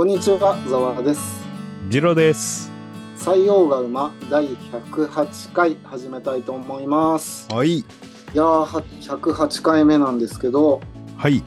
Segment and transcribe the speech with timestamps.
[0.00, 1.44] こんにちは、ざわです。
[1.90, 2.72] ジロです。
[3.18, 7.46] 採用が馬第108回始めたいと思います。
[7.52, 7.80] はい。
[7.80, 7.84] い
[8.32, 10.80] やー、は108回目なんですけど、
[11.18, 11.44] はい。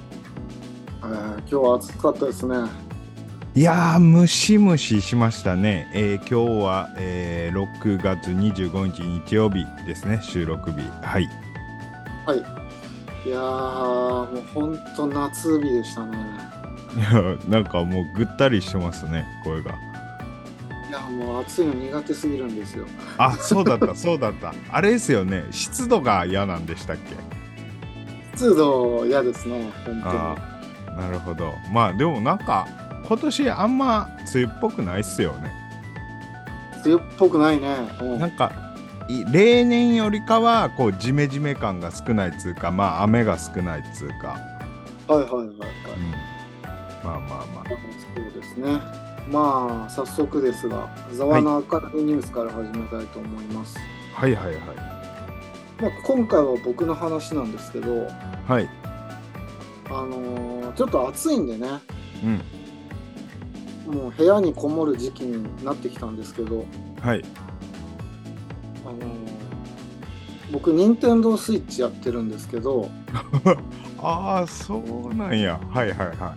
[1.02, 2.56] えー今日は暑かったですね。
[3.56, 5.90] いやー、ムシムシしましたね。
[5.96, 10.78] えー今日は、えー6月25日日曜日ですね、収録日。
[11.02, 11.28] はい。
[12.28, 12.38] はい。
[13.28, 16.63] いやー、もうほんと夏日でしたね。
[16.96, 19.72] いや、なんかもうぐったりしてますね、声が。
[19.72, 22.86] いや、もう暑いの苦手すぎるんですよ。
[23.18, 24.54] あ、そうだった、そうだった。
[24.72, 27.16] あれですよね、湿度が嫌なんでしたっけ？
[28.38, 30.36] 湿度嫌ですね、本あ
[30.88, 31.54] あ、なるほど。
[31.72, 32.68] まあでもなんか、
[33.08, 35.52] 今年あんま梅雨っぽくないっすよね。
[36.84, 36.96] 当に。
[36.96, 37.76] 梅雨っぽくないね。
[38.02, 38.52] うんなんか
[39.10, 44.40] い例年よりかはこうジメジメ感が少ないっつうかまあ雨が少ないっつうか、
[45.10, 45.48] はいはいはいはい。
[45.48, 45.54] うん、
[47.04, 47.76] まあまあまそ
[48.22, 48.80] うですね。
[49.30, 53.78] まあ、早速ですが、ざわの明るいニュースから始めたいと思います。
[54.16, 54.56] あはいはいはい。
[55.82, 58.08] まあ、今回は僕の話なんですけど、
[58.48, 58.70] はい。
[59.90, 61.68] あのーちょっと暑いんでね、
[63.88, 63.94] うん。
[63.94, 66.66] もう部屋にこもる時期になってきたんですけど、
[67.02, 67.24] はい。
[68.86, 69.04] あのー
[70.52, 72.90] 僕、任天堂スイッチやってるんですけど、
[74.02, 75.60] ああそうなんや。
[75.72, 76.36] はいはいは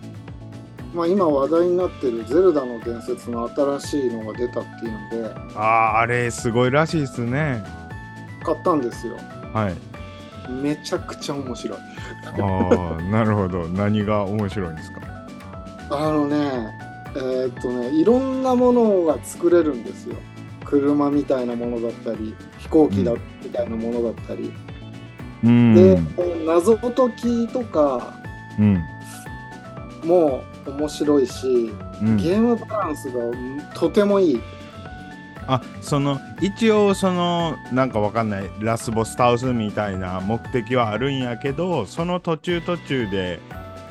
[0.97, 7.63] まあ、今話題になってる「ゼルダの伝説」の新しいのが出たっていうんで、いあああれすごいらしいっすね
[8.43, 9.15] 買ったんですよ。
[9.53, 9.75] はい
[10.51, 11.77] めちゃくちゃ面白い。
[12.39, 15.01] ああなるほど何が面白いんですか？
[15.91, 16.35] あのね、
[17.15, 20.15] えーっとね、いろんなものが作れるんですよ。
[20.65, 24.51] 車みたいなものだったり、飛行機だ、うんみたいなものだったり。
[25.43, 26.01] うんで、
[26.45, 28.15] 謎解きとか
[28.57, 28.81] うん
[30.03, 33.19] も面白いし、うんゲームバランスが
[33.73, 34.41] とてもいい。
[35.49, 43.39] あその一応そのなんかわかんないラスボス倒すみたいな目的はあるんやけどその途中途中で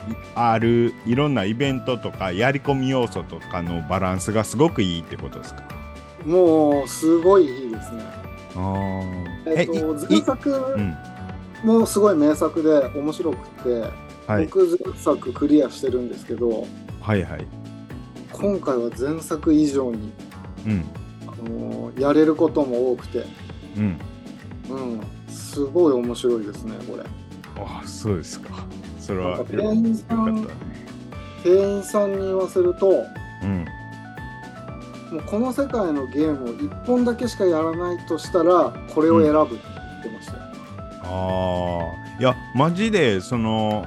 [0.06, 5.62] いあるいろんなイベントとかやり込み要素とかのバランスがすごくいいってことですか？
[6.26, 8.04] もう、すごいいいですね。
[8.54, 9.02] あ
[9.46, 10.96] えっと、い前作うん
[11.64, 13.90] もすごい名作で面白くて、
[14.26, 14.46] はい。
[14.46, 16.66] 僕前作クリアしてるんですけど、
[17.00, 17.46] はいはい。
[18.32, 20.12] 今回は前作以上に、
[20.66, 20.84] うん。
[21.26, 23.24] あのやれることも多くて、
[23.76, 23.98] うん。
[24.68, 27.04] うん、すごい面白いですね、これ。
[27.58, 28.66] あそうですか。
[28.98, 30.48] それは店員さんかったね。
[31.44, 33.04] 店員さんに言わせると、
[33.42, 33.64] うん。
[35.12, 40.38] もうこの世界のゲームを1本だけしかやらないとしたら、これを選ぶって言ってましたよ。
[41.04, 43.86] ああいやマジでその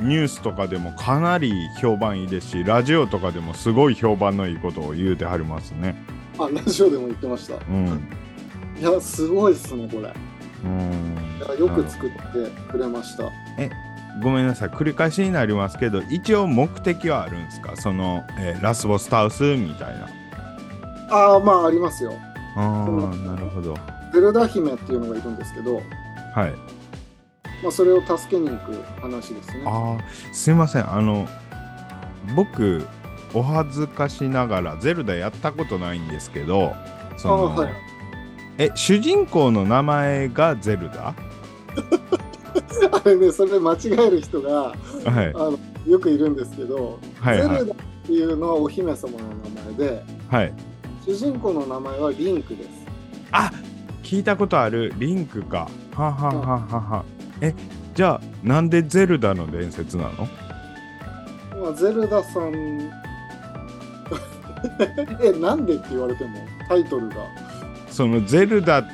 [0.00, 5.94] ニュースとかでもかなり評判いいですしラジオとかでもすごい評判のいいことを言うてはりますね
[6.38, 7.56] あ、ラジオでも言ってました。
[7.56, 8.08] うん
[8.78, 10.12] いや、すごいっすね、これ。
[10.64, 12.16] うんよく作って
[12.70, 13.24] くれました。
[14.22, 17.76] ごめんなさい繰り返しになりますけど一応目的はあるんですか？
[17.76, 20.08] その、えーラスボス倒すみたいな
[21.10, 22.12] ああ、まあ、ありますよ。
[22.56, 23.76] ああなるほど
[24.12, 25.76] ゼルダ姫っていうのがいるんですけど、
[26.34, 26.54] はい
[27.62, 29.62] まあ、それを助けに行く話ですね。
[29.66, 30.90] あーすいません。
[30.90, 31.28] あの
[32.34, 32.86] 僕
[33.34, 36.74] お恥ずかしながらゼルダやったことないんですけど
[37.16, 37.72] その、あはい。
[38.58, 41.14] え主人公の名前がゼルダ？
[42.92, 45.28] あれね、それ間違える人がはい。
[45.28, 47.48] あのよくいるんですけど、はいはい。
[47.58, 47.76] ゼルダっ
[48.06, 49.18] ていうのはお姫様の
[49.54, 50.52] 名前で、はい。
[51.06, 52.68] 主人公の名前はリンクです。
[53.32, 53.52] あ
[54.02, 54.92] 聞いたことある。
[54.98, 55.68] リンクか。
[55.94, 57.04] ははははは
[57.40, 57.54] え
[57.94, 60.28] じゃあなんでゼルダの伝説なの？
[61.60, 62.52] まあ、ゼルダさん
[65.22, 66.30] え、なんでって言われても
[66.68, 67.16] タイトルが。
[67.88, 68.84] そのゼルダ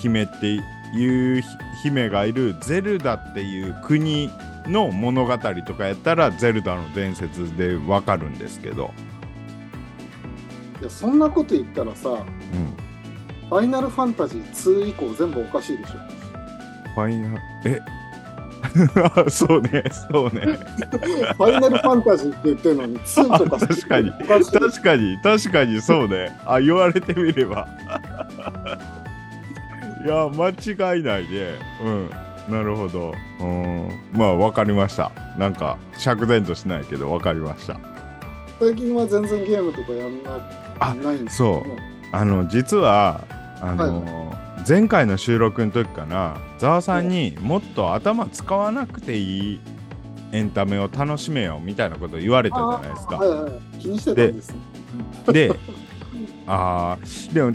[0.00, 0.46] 姫って
[0.94, 1.48] いうひ
[1.82, 4.30] 姫がいるゼルダっていう国
[4.66, 8.92] の物語とかやったらゼルダの伝説でわかるんですけど、
[10.80, 12.26] いやそんなこと言ったらさ、うん、
[13.48, 16.21] ファイナルファンタジー2以降全部おかしいでしょ。
[16.94, 17.80] ファイナえ？
[19.16, 20.42] あ そうねそうね。
[20.42, 24.12] ファイナルファンタジーって言ってるのに 2とか確かに。
[24.12, 26.38] 確かに確かにそうね。
[26.46, 27.66] あ言われてみれば。
[30.04, 31.58] いや間違いないね。
[31.84, 32.10] うん
[32.48, 33.14] なるほど。
[33.40, 35.10] うんまあわかりました。
[35.38, 37.76] なんか釈然としないけどわかりました。
[38.60, 40.38] 最近は全然ゲームとかやんな
[40.78, 41.70] あないんですそう。
[42.12, 43.20] あの実は
[43.60, 44.34] あの、
[44.66, 49.60] 前回の収録の時かなざわさんにもっと頭使わなくていい
[50.30, 53.16] エンタメを楽しめよみたいなこと言われたじゃないですか。
[53.16, 54.56] はいはい、気にしてたんですね。
[55.32, 55.52] で、
[56.46, 57.52] あーでも、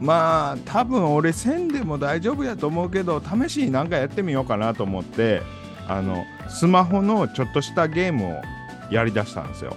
[0.00, 5.42] まあ、多分俺、せんでも大丈夫やと思うけど、試しになんかやってみようかなと思って、
[5.88, 8.42] あの、スマホのちょっとしたゲームを
[8.90, 9.74] やりだしたんですよ。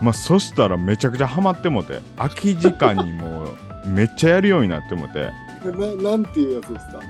[0.00, 3.48] まあ、そしたらめちゃくちゃハマってもて、空き時間にもう
[3.86, 5.30] めっちゃやるようになってもて、
[5.64, 7.00] ななんていうやつですか？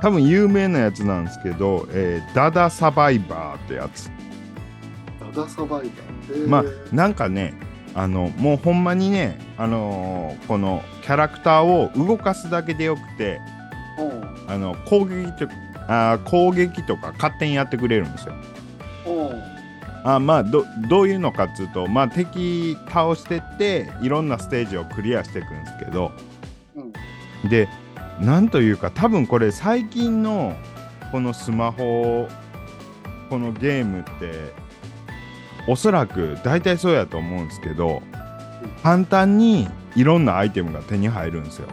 [0.00, 4.10] 多分有名なやつなんですけど、えーダダサバイバーってやつ。
[5.34, 5.90] ダダサバイバー？
[6.30, 6.64] えーまあ
[6.94, 7.54] なんかね
[7.94, 13.40] あのもうほんまにね、あのーこのキャラクターを動かすだけでよくて
[13.98, 15.48] うんあの攻撃と
[15.88, 18.34] あー攻撃とか勝手にやってくれるんですよ。
[20.04, 26.12] うんあまあどどういうのかっつうと、まあ、敵倒してっていろんなステージをクリアしていくんですけど。
[26.76, 27.48] うん。
[27.48, 27.68] で
[28.20, 30.54] なんというか多分これ最近の
[31.10, 32.28] このスマホ
[33.28, 34.54] このゲームって
[35.66, 38.02] おそらく大体そうやと思うんですけど
[38.84, 41.68] 簡単にいろんなアイテムが手に入るんですよ。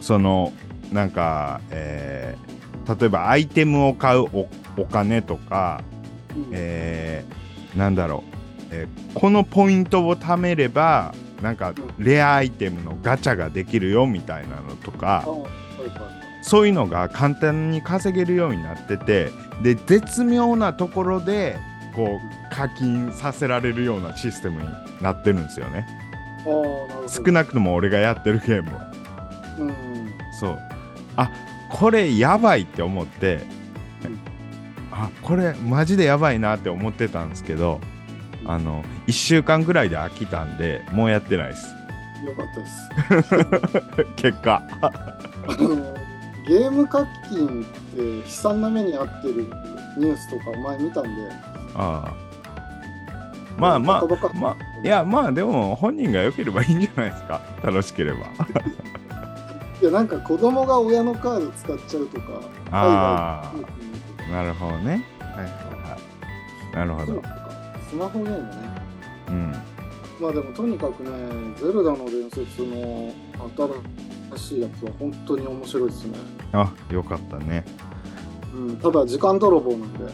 [0.00, 0.52] その
[0.92, 2.60] なんか、えー
[2.98, 5.89] 例えばアイテムを買うおお金とか、うん
[6.52, 8.36] えーなんだろう、
[8.72, 15.24] えーこのポイントを貯めればなんかレアアイテムのガチャができるよみたいなのとか
[16.42, 19.30] そういうのが簡単に稼げるようになってて
[19.62, 21.58] で絶妙なところで
[21.94, 22.18] こ
[22.52, 24.68] う課金させられるようなシステムに
[25.00, 25.86] なってるんですよね。
[27.08, 28.92] 少なくとも俺がやってるゲームは。
[29.58, 29.74] うん。
[30.38, 30.58] そう。
[31.16, 31.30] あ
[31.68, 33.59] これやばいって思ってうん
[35.00, 37.80] あこれマジでやばいなって思ってたんですけど
[38.44, 41.74] あの1週間ぐらいで飽きたんでもうやってないです
[42.24, 44.12] よかったです。
[44.16, 44.90] 結果あ
[45.56, 45.94] の
[46.46, 47.64] ゲーム課金っ
[47.94, 49.34] て悲惨な目に遭ってる
[49.96, 51.10] ニュースとか前見たんで。
[51.74, 52.14] ああ
[53.56, 58.18] まあまあまあいやまあでも本人が良ければいいんじゃないですか 楽しければ
[59.80, 62.26] いやなんか子供が親のカード使っちゃうとか。
[62.72, 63.79] あ海外あ
[64.30, 65.04] なるほどね。
[65.20, 65.30] はい。
[65.36, 65.96] はいは
[66.72, 67.22] いなるほど。
[67.90, 68.46] スマホゲームね。
[69.28, 69.52] うん。
[70.20, 71.10] まあでもとにかくね、
[71.56, 73.12] ゼルダの伝説の
[74.32, 76.18] 新しいやつは本当に面白いですね。
[76.52, 77.64] あよかったね。
[78.54, 80.10] うん、ただ時間泥棒なんで、も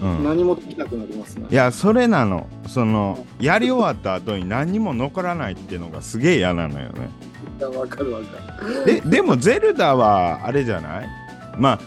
[0.00, 0.20] うん。
[0.20, 1.48] う何もできなくなりますね。
[1.50, 2.46] いやそれなの。
[2.66, 7.10] そのやり終わった後に何にも残らないっていうのがすげえ嫌なのよね。
[7.58, 8.84] いやわかるわかる。
[8.86, 11.08] ででもゼルダはあれじゃない？
[11.58, 11.80] まあ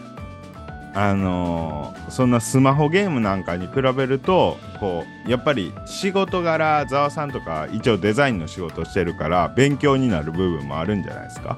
[0.94, 11.58] あのーそんなスマホゲームなんかに比べるとこうやっぱり仕事柄ざわさんとか一応デザインの仕事してるから勉強になる部分もあるんじゃないですか？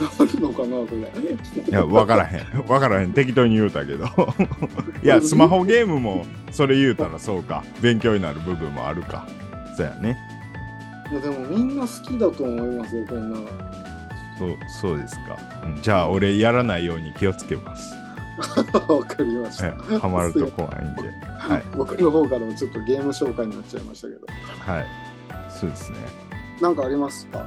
[0.00, 0.98] なるのかな、これ。
[0.98, 2.44] いや分からへん。
[2.62, 3.12] 分からへん。
[3.12, 4.06] 適当に言うたけど。
[5.02, 7.64] いやスマホゲームもそれ言うたらそうか。
[7.82, 9.26] 勉強になる部分もあるか。
[9.76, 10.16] そうやね。
[11.10, 13.46] いやでもみんな好きだと思いますよ、こんなの。
[14.38, 15.82] そうそうですか、うん。
[15.82, 17.92] じゃあ俺やらないように気をつけます
[18.88, 19.66] わかりました。
[19.68, 21.02] えハマると怖いんで。
[21.38, 21.62] はい。
[21.76, 24.20] 僕の方からもちょっとゲーム紹介になっちゃいましたけど。
[24.66, 24.86] はい。
[25.50, 25.98] そうですね。
[26.60, 27.44] なんかありますか？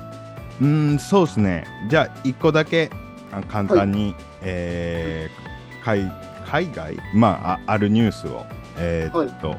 [0.61, 1.65] うーんそうですね。
[1.89, 2.89] じゃあ1個だけ
[3.31, 5.43] あ簡単に、えー
[5.85, 6.11] 海
[6.45, 6.97] 海外？
[7.13, 8.45] まあああるニュースを。
[8.77, 9.55] えーっと、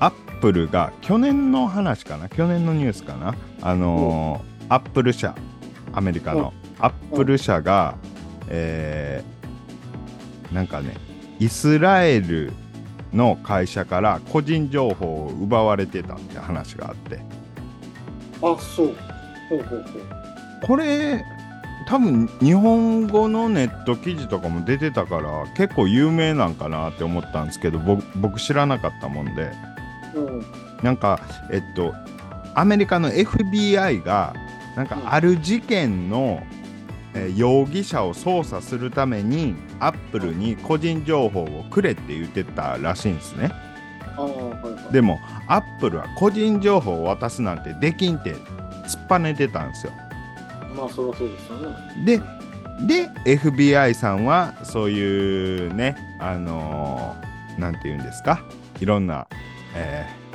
[0.00, 2.28] アップルが去年の話かな？
[2.28, 3.34] 去年のニュースかな？
[3.62, 5.34] あのーアップル社。
[5.92, 6.52] アメリカの。
[6.80, 7.94] アップル社が、
[8.48, 9.35] えー
[10.52, 10.96] なんかね
[11.38, 12.52] イスラエル
[13.12, 17.20] の会社から個人情報を奪われてたって話があって
[18.42, 18.94] あ、そう。
[19.48, 20.02] ほうほうほう。
[20.66, 21.24] これ
[21.86, 29.52] 多分日本語のネット記事とかも出てたから結構有名なんかなって思ったんですけど僕僕知らなかったもんで
[30.14, 30.46] うん。
[30.82, 31.20] なんか
[31.52, 31.94] えっと
[32.54, 34.34] アメリカの FBI が
[34.76, 36.42] なんかある事件の、
[37.16, 43.50] えー容疑者を捜査するためにアップルに個人情報をくれって言ってたらしいんですね
[44.16, 44.92] はいはい。
[44.92, 45.18] でも
[45.48, 48.34] アップルは個人情報を渡すなんてできんって
[48.86, 49.92] 突っぱねてたんですよ
[50.76, 52.04] まあ、そりゃそうですよね。
[52.04, 52.20] で
[53.24, 58.42] で FBI さんはそういうねあのーなんて言うんですか？
[58.80, 59.26] いろんな、
[59.74, 60.26] えー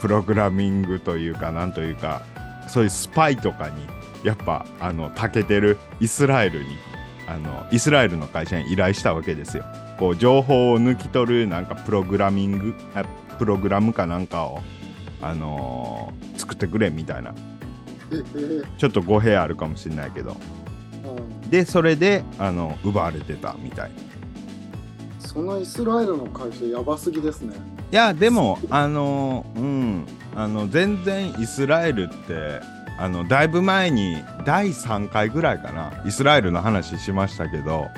[0.00, 2.20] プログラミングというかなんというか
[2.68, 3.86] そういうスパイとかに
[4.24, 6.76] やっぱあの長けてるイスラエルに
[7.28, 9.64] あのイスラエルの会社に依頼したわけですよ。
[9.98, 13.04] こう情報を抜き取るなんかプログラミングあ
[13.38, 14.62] プログラムかなんかを、
[15.20, 17.34] あのー作ってくれみたいな。
[18.12, 20.36] ええちょっと語弊あるかもしれないけど。
[21.04, 21.50] うん。
[21.50, 23.90] でそれであの奪われてたみたい。
[25.18, 27.54] そのイスラエルの会社やばすぎですね。
[27.92, 30.06] いやでもあのうん。
[30.36, 32.60] あの全然イスラエルって
[32.98, 37.88] あのだいぶ前に第3回ぐらいかなイスラエルの話しましたけど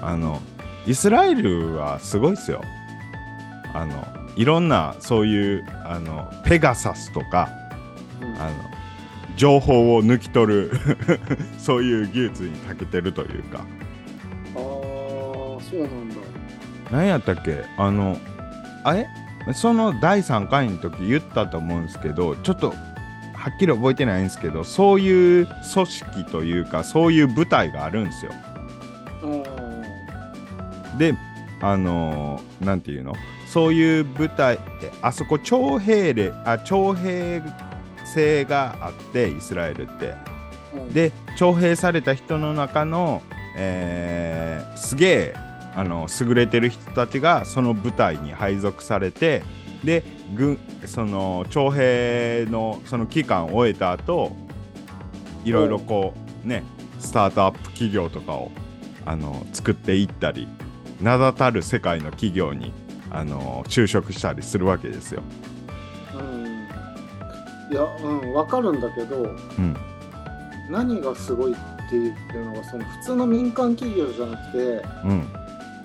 [0.00, 0.40] あの
[0.86, 2.62] イスラエルはすごいっすよ。
[3.74, 7.48] あのいろんなそういうあのペガサスとか
[8.20, 8.34] うん。
[8.40, 8.54] あの
[9.36, 10.70] 情報を抜き取る
[11.58, 13.58] そういう技術に長けてるというか。
[13.58, 16.14] ああ、そうなんだ。
[16.90, 17.62] 何やったっけ？
[17.76, 18.16] あの
[18.82, 19.06] あれ？
[19.52, 22.72] その第3回の時言ったと思うんですけどちょっと
[23.46, 28.32] はっきり覚えてないんですけどそういう組織というかそういう部隊があるんですよ。
[29.22, 29.26] う
[30.96, 30.98] ん。
[30.98, 31.14] で
[31.60, 33.14] あのーなんていうの？
[33.46, 37.40] そういう部隊えあそこ徴兵令あ徴兵
[38.04, 40.14] 制があってイスラエルって。
[40.74, 43.22] うん、で徴兵された人の中の、
[43.56, 45.34] えーすげえ
[45.76, 49.44] あの優れてる人たちがその部隊に配属されて
[49.84, 50.02] で
[50.34, 54.34] 軍その徴兵のその期間を終えた後
[55.44, 56.14] いろいろこ
[56.44, 56.64] うね
[56.98, 58.50] スタートアップ企業とかを
[59.04, 60.48] あの作っていったり
[61.00, 62.72] 名だたる世界の企業に
[63.10, 65.22] あの就職したりするわけですよ。
[66.14, 66.68] うん。
[67.72, 69.26] いや、うん、わかるんだけど、う
[69.60, 69.76] ん
[70.68, 75.28] 何がすごいっていうのが、その普通の民間企業じゃなくて、うん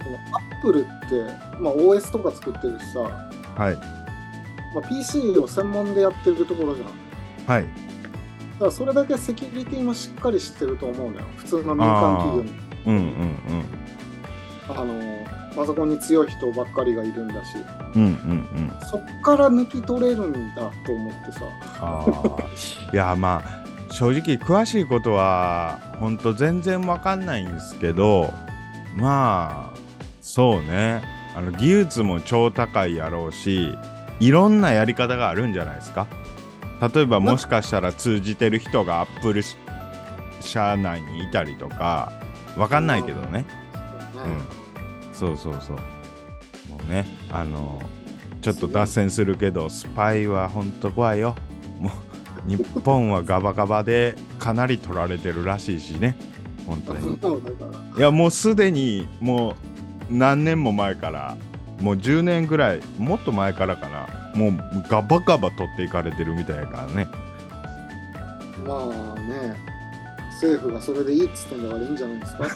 [0.04, 3.02] そのアップルって、まあ、OS とか作ってるしさ、
[3.56, 4.01] はい
[4.74, 6.88] まあ、PC を専門でやってるところじゃん。
[7.48, 7.64] だはい
[8.60, 11.26] からそれだけセキュリティもしっかりしてると思うのよ。
[11.38, 12.52] 普通の民間企業に。
[12.86, 13.66] うんうん
[14.70, 15.22] あの
[15.56, 17.58] パソコンに強い人ばっかりがいるんだし、
[17.96, 18.14] うんうんうんう
[18.62, 21.42] んそっから抜き取れるんだと思ってさ。
[21.82, 23.62] あーいやまあ
[23.94, 28.34] 正直詳しいことは本当全然わかんないんですけど
[28.96, 29.78] まあ
[30.22, 31.04] そうね
[31.36, 33.78] あの技術も超高いやろうし
[34.22, 36.08] いろんなやり方があるんじゃないですか？
[36.94, 39.44] 例えばもしかしたら通じてる人がアップル
[40.40, 42.14] 社内にいたりとか
[42.58, 43.46] わかんないけどね。
[44.16, 45.14] うん。
[45.14, 45.76] そうそうそう。
[46.70, 47.82] もうねあの
[48.42, 51.36] ちょっと脱線するけどスパイはほんと怖いよ。
[51.80, 56.16] もう日本はガバガバでかなり取られてるらしいしね。
[56.66, 57.20] 本当に。
[57.98, 59.56] いやもうすでにも
[60.10, 61.38] う何年も前から
[61.82, 64.08] もう10年ぐらいもっと前からかな。
[64.36, 64.54] もう
[64.88, 67.08] ガバガバ取っていかれてるみたいやからね。
[68.66, 69.58] まあね、
[70.34, 72.48] 政府がそれでいいっつってんだからいいんじゃないですか。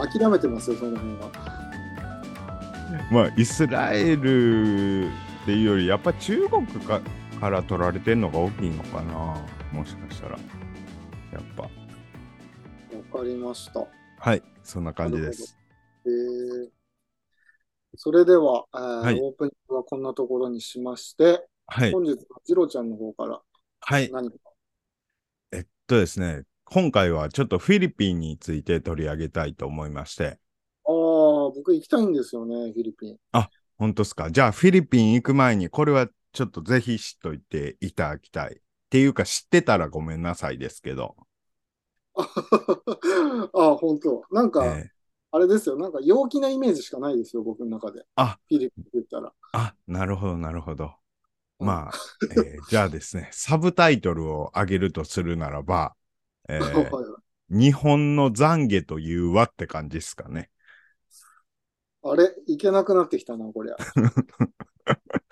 [0.18, 1.30] 諦めてますよ、その辺は。
[3.10, 5.10] まあイスラエルっ
[5.44, 7.00] ていうよりやっぱ中国か
[7.40, 9.36] から取られてんのが大きいのかな。
[9.72, 10.38] もしかしたら。
[11.32, 11.62] やっぱ。
[11.62, 11.68] わ
[13.20, 13.84] かりました。
[14.18, 14.42] はい。
[14.62, 15.56] そんな感じです。
[16.06, 16.79] えー
[17.96, 19.20] それでは、えーはい。
[19.20, 21.92] オープニングはこんなところにしまして、はい。
[21.92, 23.40] 本日はジロちゃんの方から
[23.80, 24.10] はい。
[24.12, 24.36] 何か。
[25.52, 30.38] えっとですね今回はちょっとフィリピンについて取り上げたいと思いまして。
[30.84, 33.16] ああ、僕行きたいんですよね、フィリピン。
[33.76, 34.30] 本当ですか？
[34.30, 41.16] じゃあフィリピン行く前にこれはちょっとぜひ知っといていただきたいっていうか知ってたらごめんなさいですけど、
[42.14, 42.22] あ
[43.54, 44.22] あ、本当。
[44.30, 44.99] なんか、えー
[45.32, 48.00] あれですよ、なんか陽気なイメージしかないですよ、僕の中で。
[48.16, 49.32] あフィリピンって言ったら。
[49.52, 50.94] あなるほどなるほど
[51.60, 55.96] うんまあ、えーじゃあですね サブタイトルを上げるとするならば、
[56.48, 60.50] えー はいはい日本の懺悔というわって感じですかね。
[62.02, 63.80] あれ、行けなくなってきたな、こりゃ。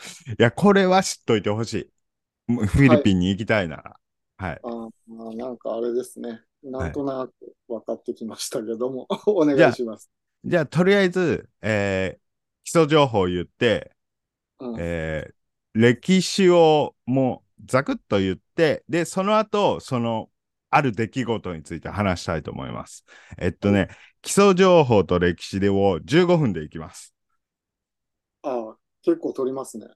[0.38, 1.74] いや、これは知っといてほし
[2.48, 2.56] い。
[2.66, 4.00] フィリピンに行きたいなら。
[4.38, 4.62] はい。
[4.62, 6.42] あーまあ、なんかあれですね。
[6.62, 7.32] なんとなく
[7.68, 10.10] 分かってきましたけども、 お願いします。
[10.44, 12.28] じゃあ、とりあえず、えー
[12.64, 13.96] 基礎情報を言って、
[14.60, 15.34] うんえー
[15.74, 20.30] 歴史をもうざくっと言って、で、その後、その、
[20.70, 23.04] ある出来事について話したいと思います。
[23.38, 23.88] えっとね、
[24.22, 27.14] 基礎情報と歴史でを15分でいきます。
[28.42, 29.86] ああ、結構取りますね。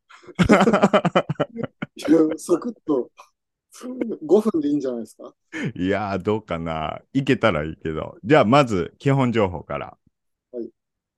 [2.38, 3.10] サクッと
[4.26, 5.34] 5分でいいんじゃないですか？
[5.74, 7.00] いやー、どうかな。
[7.12, 8.18] いけたらいいけど。
[8.24, 9.96] じゃあ、まず、基本情報から。
[10.52, 10.68] はい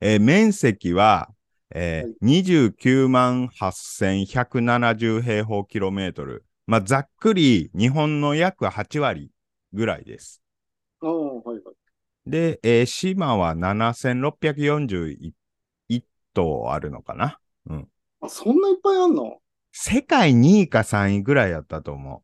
[0.01, 1.31] えー面積は、
[1.71, 6.45] えーはい29万8170平方キロメートル。
[6.67, 9.31] まあ、ざっくり、日本の約8割
[9.73, 10.41] ぐらいです。
[11.01, 11.75] ああ、はいはい。
[12.27, 15.33] で、えー島は7641
[16.35, 17.39] 島あるのかな？
[18.21, 19.41] あ、そんないっぱいあんの？
[19.73, 22.23] 世界2位か3位ぐらいやったと思う。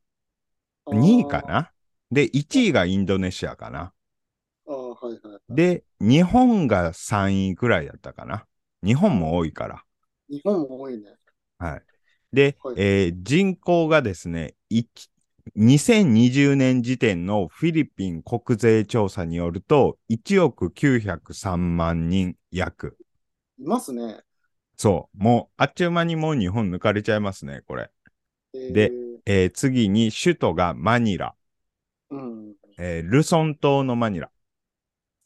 [0.93, 1.73] 2位かあな？
[2.11, 3.93] で、1位がインドネシアかな。
[4.67, 5.43] あ、ああははいはい。
[5.49, 8.47] で、日本が3位くらいだったかな。
[8.83, 9.85] 日本も多いから。
[10.31, 11.19] 日本も多いね。
[11.59, 11.83] はい。
[12.33, 14.85] で、はいえー人口がですね、い
[15.57, 22.97] 2020年時点のフィリピン国税調査によると、1億903万人約。
[23.59, 24.25] いますね。
[24.77, 25.23] そう。
[25.23, 27.91] もう、あっちゅう間にもう日本抜かれちゃいますね、これ。
[28.55, 28.95] えーで、
[29.27, 31.35] えー次に首都がマニラ。
[32.11, 32.55] うん。
[32.79, 34.29] えールソン島のマニラ。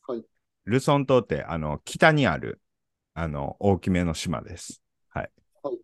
[0.06, 0.24] はい。
[0.66, 2.60] ルソン島って、あの、北にある、
[3.14, 4.82] あの、大きめの島です。
[5.10, 5.32] はい。
[5.62, 5.78] はい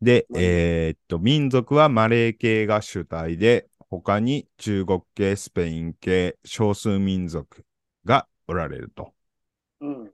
[0.00, 7.64] で、えーっと、民族はマレー系が主体で、他に中国系、スペイン系、少数民族
[8.04, 9.14] がおられると。
[9.80, 10.12] うん。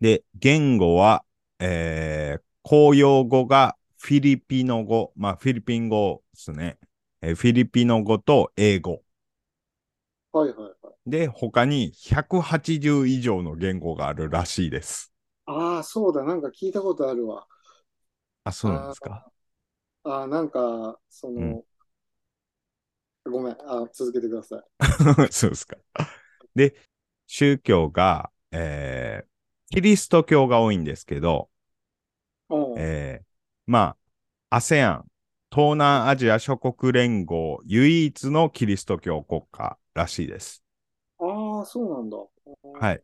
[0.00, 1.24] で、言語は、
[1.58, 6.78] えー公用語がフィリピノ語、まあ、フィリピン語ですね。
[7.22, 9.02] えーフィリピノ語と英語。
[10.32, 10.94] はいはいはい。
[11.06, 15.12] で、他に180以上の言語があるらしいです。
[15.46, 16.22] ああ、そうだ。
[16.24, 17.46] なんか聞いたことあるわ。
[18.44, 19.26] あ、そうなんですか？
[20.04, 21.64] ああ、なんか、その、
[23.30, 23.56] ごめん。
[23.60, 24.64] あ続けてください。
[25.30, 25.76] そうですか。
[26.54, 26.76] で、
[27.26, 29.28] 宗教が、えー
[29.70, 31.50] キリスト教が多いんですけど、
[32.48, 33.33] うんえー
[33.66, 33.96] ま
[34.50, 35.04] あ、ASEAN、
[35.52, 40.62] 東南アジア諸国連合唯一のキリスト教国家らしいです。
[41.18, 42.16] ああ、そうなんだ。
[42.72, 43.02] はい。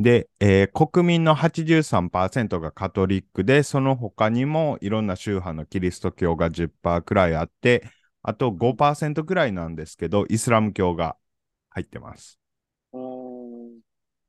[0.00, 7.90] で、えー国民の83%がカトリックで、その他にもいろんな宗派のキリスト教が10%くらいあって、
[8.22, 11.18] あと5%くらいなんですけど、イスラム教が
[11.70, 12.39] 入ってます。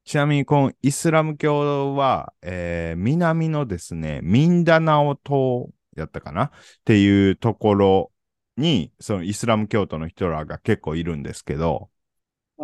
[0.05, 0.09] うん。
[0.09, 6.45] ちなみに、このイスラム教は、えー南のですね、ミンダナオ島やったかな？
[6.45, 6.51] っ
[6.85, 8.11] ていうところ
[8.57, 11.89] に、そのイスラム教徒の人らが結構いるんですけど、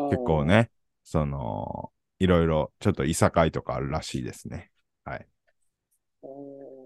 [0.10, 0.70] 結構ね、
[1.03, 4.72] その、いろいろちょっといさかいとかあるらしいですね。
[5.03, 5.27] はい。
[6.24, 6.29] うん。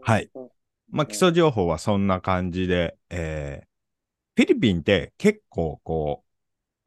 [0.02, 0.50] はいうん。
[0.90, 3.68] まあ、基礎情報はそんな感じで、えー
[4.34, 6.24] フィリピンって結構こ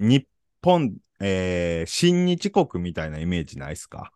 [0.01, 0.27] う、日
[0.63, 4.13] 本、えー親日国みたいなイメージないですか？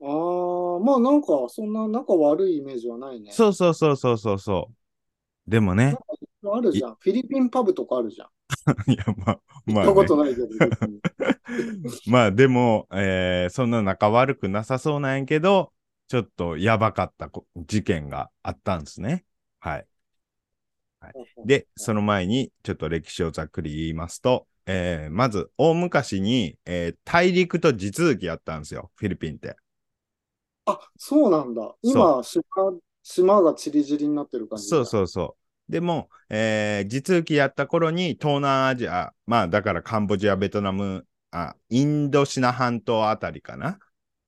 [0.00, 3.32] ああ、まあなんか、そんな仲悪いイメージはないね。
[3.32, 4.70] そうそうそうそうそうそ
[5.48, 5.50] う。
[5.50, 5.96] でもね、
[6.44, 6.96] あるじゃん。
[7.00, 8.28] フィリピンパブとかあるじゃん。
[8.86, 10.48] いや、まあ、行まあ、ねったこと、ないけど、
[12.06, 15.72] まあ、でも、えーそんな仲悪くなさそうなんやけど、
[16.08, 19.24] ちょっとやばかったこ事件があったんですね。
[19.60, 19.86] はい。
[21.44, 29.56] で、その前にちょっと歴史をざっくり言いますと、えーまず、大昔に、えー大陸と地続きやったんですよ、フィリピンって。
[30.66, 31.74] あ、そうなんだ。
[31.82, 32.42] 今、島、
[33.02, 34.76] 島がチリチリになってる感じだ。
[34.76, 35.36] そうそうそ
[35.68, 35.72] う。
[35.72, 43.78] でも、えー地続きやった頃に東南アジア、まあだからカンボジア、ベトナム、あインドシナ半島あたりかな？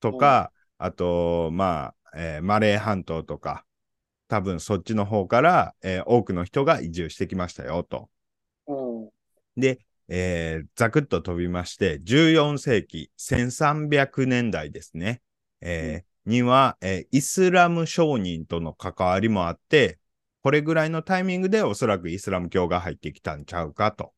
[0.00, 3.64] とか、あと、まあ、えーマレー半島とか、
[4.28, 8.10] 多分そっちの方から、えー多くの人が移住してきましたよと。
[8.66, 9.10] うん。
[9.56, 15.22] で、えーざくっと飛びまして、14世紀、1300年代ですね。
[15.60, 19.98] えーには、えーイスラム商人との関わりもあって、
[20.42, 24.12] これぐらいのタイミングでおそらくイスラム教が入ってきたんちゃうかと。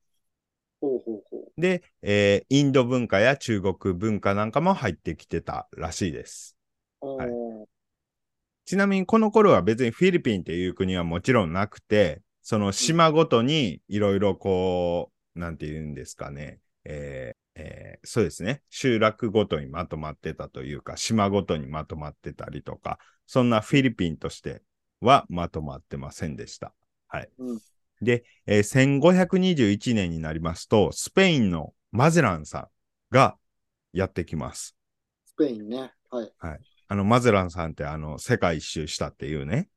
[0.81, 6.57] ほうほうほで、えーインド文化や中国文化なんかも入ってきてたらしいです。
[7.03, 7.07] う。
[7.07, 7.67] はいうん
[8.67, 24.63] ちなみにこの頃は別にフィリピンっていう国はもちろんなくて、その島ごとにいろいろこう、なんて言うんですかね、えーえーそうですね、集落ごとにまとまってたというか、島ごとにまとまってたりとか、そんなフィリピンとして
[25.01, 26.73] はまとまってませんでした。
[27.09, 27.31] はい。
[27.39, 27.61] うん
[28.03, 32.69] で、えー1521年になりますと、スペインのマゼランさん
[33.15, 33.37] が
[33.93, 34.77] やってきます。
[35.25, 35.93] スペインね。
[36.11, 36.33] はい。
[36.89, 39.69] あの、マゼランさんってあの、世界一周したっていうね。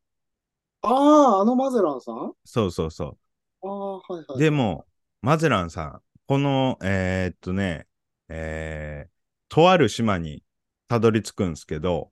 [0.82, 2.34] ああ、あのマゼランさん？
[2.45, 3.17] そうそうそ
[3.62, 4.38] ああ、はいはう。
[4.38, 4.39] い。
[4.39, 4.86] でも、
[5.22, 7.88] マゼランさん、この、えーっとね、
[8.30, 9.10] えー
[9.52, 10.44] とある島に
[10.88, 12.12] たどり着くんですけど、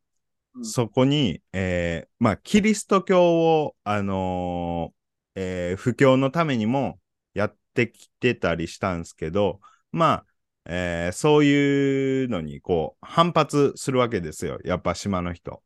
[0.56, 3.24] うんそこに、えーまあ、キリスト教
[3.64, 7.00] を、あのーえー布教のためにも
[7.36, 10.26] やってきてたりしたんですけど、まあ、
[10.66, 14.60] えーそういうのに、こう、反発するわけですよ。
[14.66, 15.64] やっぱ島の人。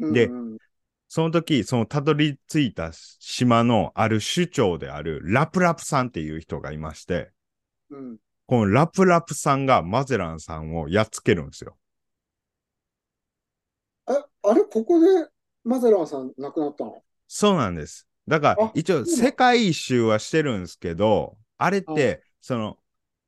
[0.00, 0.58] でうんうん
[1.12, 7.32] その時、そのたどり着いた島のある首長であるラプラプさんっていう人がいまして、
[7.90, 8.16] うん。
[8.46, 11.76] このラプラプさんがマゼランさんをやっつけるんですよ。
[14.08, 14.12] え、
[14.44, 15.28] あれ、ここで
[15.64, 17.02] マゼランさん亡くなったの？
[17.26, 18.06] そうなんです。
[18.28, 22.78] だからあ、一応世界一周はしてるんですけど、あれっうて、その、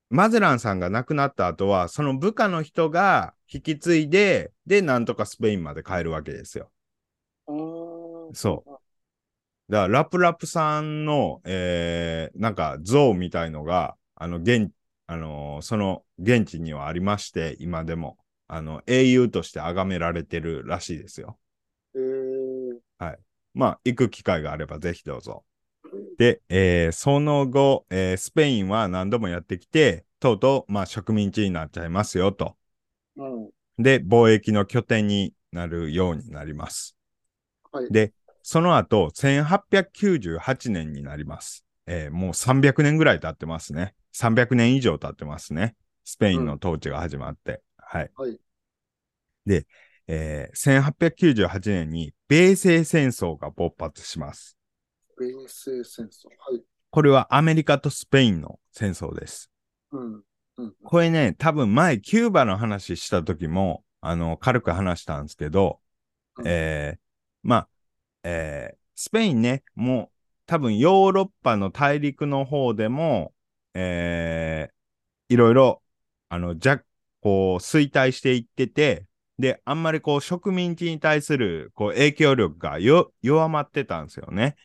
[0.09, 6.69] マゼランさんが亡くなった後は、その部下の人が引き継いで、で、なんとかスペインまで帰るわけですよ。
[8.33, 9.71] そう。
[9.71, 14.71] だから、ラプラプさんの、えー、なんか像みたいのが、あの、現、
[15.07, 18.17] あのーその現地にはありまして、今でも、
[18.47, 21.37] あの、英雄として崇められてるらしいですよ。
[21.95, 22.79] えー、
[23.53, 25.45] まあ、行く機会があればぜひどうぞ。
[26.17, 32.55] で、えーその後、えースペインは何度もやってきて、とうとう、まあ、植民地になっちゃいますよと。
[33.17, 33.49] うん。
[33.77, 36.95] で、貿易の拠点になるようになります。
[37.71, 37.91] はい。
[37.91, 41.65] で、その後、1898年になります。
[41.85, 43.95] えーもう300年ぐらい経ってますね。
[44.11, 45.75] 300年以上経ってますね。
[46.03, 47.61] スペインの統治が始まって。
[47.77, 48.11] はい。
[48.15, 48.39] はい。
[49.45, 49.65] で、
[50.07, 54.57] えー1898年に米西戦争が勃発します。
[55.17, 56.27] 米西戦争。
[56.27, 56.61] はい。
[56.89, 59.49] これはアメリカとスペインの戦争です。
[59.91, 60.23] うん。
[60.57, 60.73] うん。
[60.83, 65.79] これね、多分前キューバの話した時も、あの、軽く話したんですけど、
[66.37, 66.99] うんえー
[67.43, 67.69] まあ、
[68.23, 73.33] えースペインね、もう多分ヨーロッパの大陸の方でも、
[73.73, 74.73] えー
[75.29, 75.83] いろいろ、
[76.29, 76.79] あの、じゃ、
[77.21, 79.07] こう、衰退していってて、
[79.39, 84.55] で、あんまりこう、植民地に対する、こう、影響力がよ、弱まってたんですよね。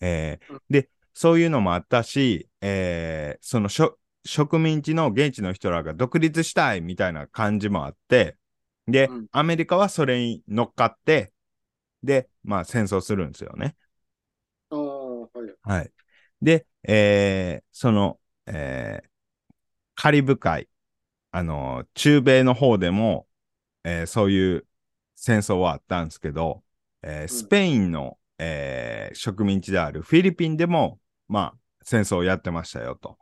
[0.00, 3.68] えーうんで、そういうのもあったし、えーその
[4.26, 8.36] 植民地の現地の人らが独立したいみたいな感じもあって、
[8.88, 11.33] で、うんアメリカはそれに乗っかって、
[12.04, 13.76] で、まあ戦争するんですよね。
[14.70, 15.56] ああ、はい。
[15.62, 15.92] はい。
[16.42, 19.08] で、えーその、えー
[19.96, 20.68] カリブ海、
[21.32, 23.28] あの、中米の方でも、
[23.84, 24.66] えーそういう
[25.16, 26.64] 戦争はあったんですけど、
[27.02, 33.18] えースペインの、えー植民地であるフィリピンでも、まあ、戦争をやってましたよと。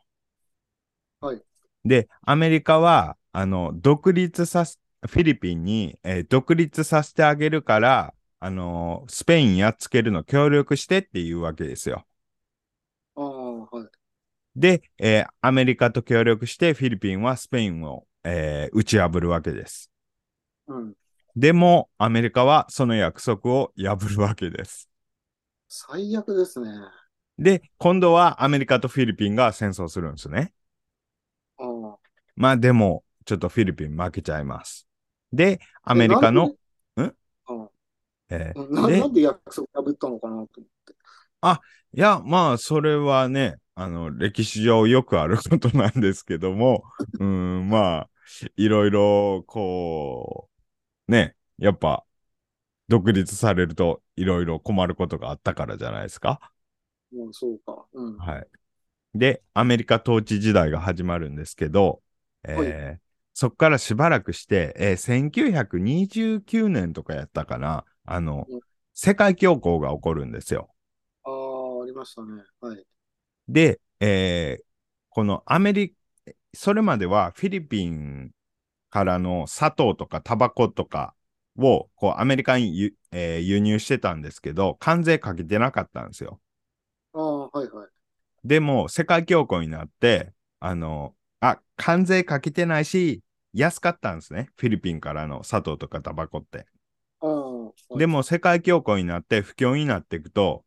[1.20, 1.42] はい。
[1.84, 12.04] で、アメリカは、あの、独立さす、フィリピンに、えー独立させてあげるから、あのスペインやっつけるの協力してっていうわけですよ。
[13.14, 14.02] ああ、はい。
[14.56, 19.90] で、えーアメリカと協力してフィリピンはスペインを、えー打ち破るわけです。
[20.66, 20.94] うん。
[21.36, 24.88] でも、アメリカはその約束を破るわけです。
[25.68, 26.70] 最悪ですね。
[27.38, 30.52] で、今度はアメリカとフィリピンが戦争するんですね。
[31.56, 32.12] ああ。
[32.36, 34.86] まあでも、ちょっとフィリピン負けちゃいます。
[35.32, 36.52] で、アメリカの、
[38.34, 40.94] えーあなでなんで約束破ったのかなと思って。
[41.94, 46.84] いや、まあ、それはね、あの、歴史上よくあることなんですけども、
[47.20, 48.10] うん、まあ、
[48.56, 50.48] いろいろ、こ
[51.08, 52.04] う、ね、やっぱ、
[52.88, 56.52] 独立されるといろいろ困ることがあったからじゃないですか。
[57.12, 57.86] もうそうか。
[57.92, 58.16] うん。
[58.18, 58.48] はい。
[59.14, 62.02] で、アメリカ統治時代が始まるんですけど、
[62.44, 63.02] えー
[63.34, 68.60] そこからしばらくして、えー1929年とかやったかな、あのうん、
[68.94, 70.70] 世界恐慌が起こるんですよ。
[71.24, 72.42] ああ、ありましたね。
[72.60, 72.84] はい。
[73.48, 74.64] で、えー
[75.14, 75.94] このアメリ
[76.54, 78.32] それまではフィリピン
[78.90, 81.14] からの砂糖とかタバコとか
[81.58, 86.40] をこうアメリカに輸,、えー輸入してたんですけど、関税かけてなかったんですよ。
[87.14, 88.02] ああ、はいはい。
[88.44, 94.50] でも、世界恐慌になって、あの、あ、関税かけてないし、安かったんですね。
[94.56, 96.66] フィリピンからの砂糖とかタバコって。
[97.98, 100.64] でも世界恐慌になって不況になっていくと、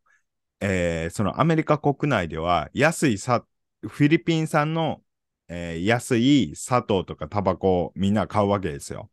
[0.62, 3.46] えーそのアメリカ国内では安いさ
[3.82, 5.02] フィリピン産の、
[5.48, 9.10] えー安い砂糖とかタバコをみんな買うわけですよ。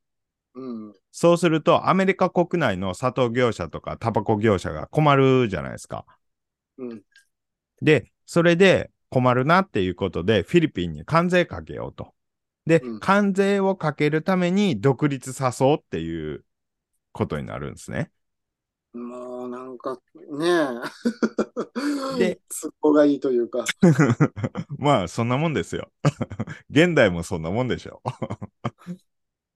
[0.55, 0.93] うん。
[1.11, 6.05] そうするとアメリカ国内の砂糖業者とかタバコ業者が困るじゃないですか。
[6.79, 7.03] うん。
[7.81, 12.15] で、それで困るなっていうことでフィリピンに関税かけようと。
[12.67, 16.45] で、うん関税をかけるために独立さそうっていう
[17.13, 18.11] ことになるんですね。
[18.95, 19.99] もうなんか
[20.31, 21.13] ねえ。
[22.17, 23.65] で、都合がいいというか。
[24.79, 25.91] まあ、そんなもんですよ。
[26.71, 28.03] 現代もそんなもんでしょ。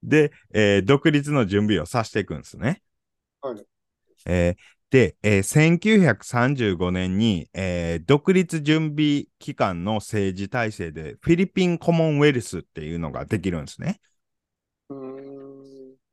[0.02, 2.82] で、えー独立の準備をさしていくんですね。
[3.40, 3.66] はい。
[4.26, 4.56] えー
[4.90, 14.00] で、えー1935年に、えー独立準備機関の政治体制でフィリピンコモンウェルスっていうのができるんですね。
[14.88, 15.36] うーん。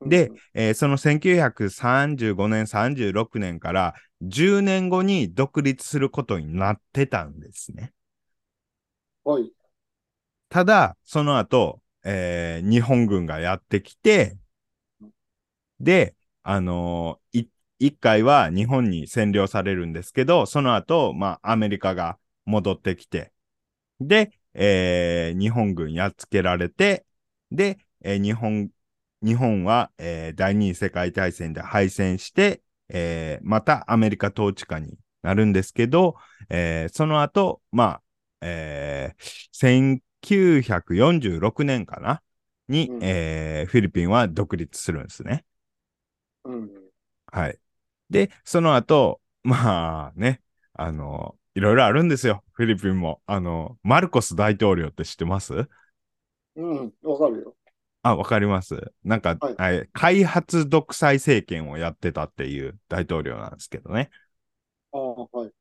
[0.04, 7.92] で、えーその1935年、36年から10年後に独立することになってたんですね。
[9.24, 9.52] はい。
[10.48, 14.36] ただ、その後、えー日本軍がやってきて、
[15.80, 17.48] で、あのーい
[17.80, 23.32] 一回は日本に占領されるんですけど、その後、まあ、アメリカが戻ってきて、
[24.00, 27.06] で、えー日本軍やっつけられて、
[27.52, 28.70] で、えー日本、
[29.24, 36.16] 日本は、えー第二次世界大戦で敗戦して、えーまたアメリカ統治下になるんですけど、
[36.50, 38.02] えーその後、まあ、
[38.42, 39.24] えー
[40.22, 42.22] 1946年かな？
[42.68, 45.44] に、うんえーフィリピンは独立するんですね。
[46.44, 46.70] うん。
[47.32, 47.58] はい。
[48.10, 50.40] で、その後、まあね、
[50.74, 52.44] あの、いろいろあるんですよ。
[52.52, 53.22] フィリピンも。
[53.26, 55.68] あの、マルコス大統領って知ってます？
[56.56, 56.92] うん。
[57.02, 57.56] わかるよ。
[58.04, 58.92] あ、わかります。
[59.02, 64.10] なんか、はいはい開発独裁政権をやってたっていう大統領なんですけどね。
[64.92, 65.52] ああ、はい。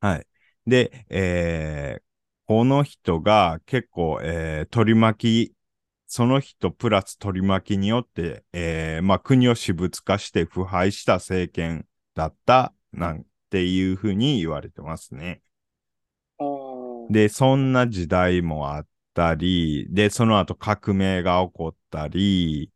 [0.00, 0.26] はい。
[0.66, 2.04] で、えー
[2.46, 5.54] この人が結構、えー取り巻き、
[6.06, 15.40] その人プラス取り巻きによって、えーまあ、国を私物化して腐敗した政権だった、なんていうふうに言われてますね。
[17.08, 22.72] で、そんな時代もあったり、で、その後革命が起こったり、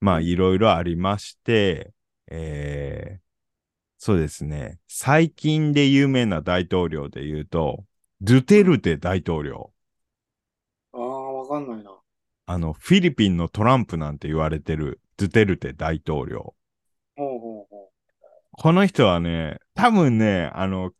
[0.00, 1.94] まあ、いろいろありまして、
[2.28, 3.22] えー
[3.98, 4.80] そうですね。
[4.88, 7.84] 最近で有名な大統領で言うと、
[8.20, 9.72] ドゥテルテ大統領。
[10.92, 12.00] ああ、わかんないな。
[12.44, 16.54] あの、フィリピンのトランプなんて言われてるドゥテルテ大統領。
[17.16, 17.92] ほうほうほ
[18.52, 20.92] この人はね、多分ね、あの、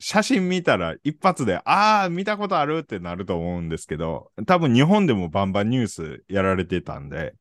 [0.00, 7.34] 写真見たら一発で、ああ、見たことあるってなると思うんですけど、多分日本でもバンバンニュースやられてたんで、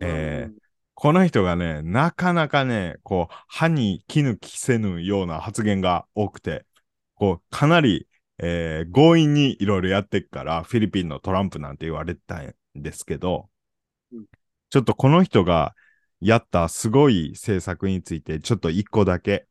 [0.00, 0.06] う。
[0.06, 0.58] えーうん
[0.96, 6.64] この人がね、なかなかね、こう、歯に絹着せぬような発言が多くて、
[7.16, 8.06] こう、かなり、
[8.38, 13.50] えー強引にいろいろやっていくから、フィリピンのトランプなんて言われてたんですけど、
[14.12, 14.24] うん
[14.70, 15.74] ちょっとこの人が
[16.20, 19.46] やったすごい政策について、ちょっと一個だけ。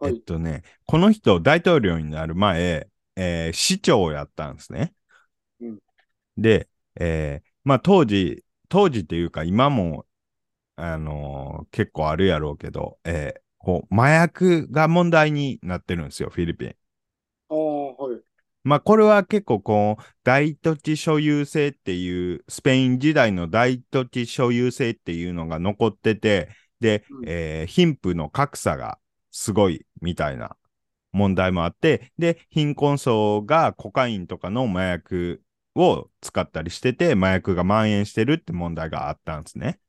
[0.00, 4.94] はいえっとね、この人大統領になる前、えー市長をやったんですね。
[5.60, 5.80] うん
[6.36, 10.06] で、えーまあ当時、当時っていうか今も、
[10.76, 16.76] あのー結構あるやろうけど、えーこう、麻薬が問題になってるんですよ、フィリピン。
[17.48, 17.56] ああ、
[17.96, 18.22] はい。
[18.64, 28.98] まあこれは結構こう、大土地所有制っていう、スペイン時代の大土地所有制っていうのが残ってて、で、うんえー貧富の格差が
[29.30, 30.56] すごいみたいな
[31.12, 35.42] 問題もあって、で、貧困層がコカインとかの麻薬
[35.74, 39.80] を使ったりしてて、麻薬が蔓延してるって問題があったんですね。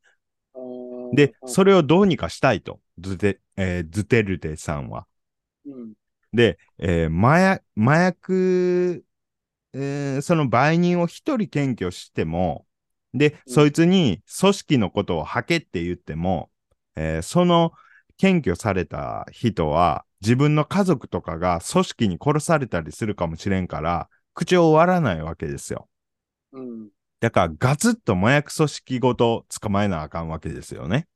[1.13, 5.05] で、うんそれをどうにかしたいと、ズテ,、えーズテルテさんは。
[5.65, 5.93] うん。
[6.33, 9.05] で、えー麻薬、
[9.73, 12.65] えーその売人を一人検挙しても、
[13.13, 16.49] で、うんそいつに組織のことを吐けって言っても、
[16.95, 17.73] えーその
[18.21, 25.89] 検挙された人は、自分の家族とかが組織に殺されたりするかもしれんから、口を割らないわけですよ。
[26.51, 26.89] うん。
[27.19, 31.07] だから、ガツッと麻薬組織ごと捕まえなあかんわけですよね。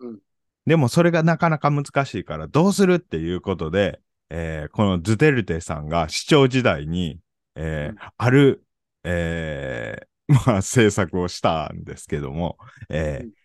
[0.00, 0.18] うん
[0.66, 7.20] でも、それがなかなか難しいから、どうするっていうことで、えーこのズテルテさんが市長時代に、
[7.54, 8.64] えーうんある、
[9.04, 12.58] えー まあ、政策をしたんですけども、
[12.88, 13.39] えーうん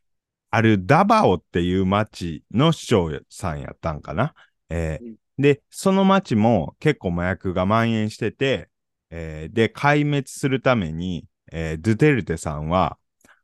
[0.55, 4.33] あるダバオっていう町の市長さんやったんかな。
[4.69, 8.69] えーうんで、その町も結構麻薬が蔓延してて、
[9.09, 12.97] えーで、壊滅するために、えードゥテルテさんは、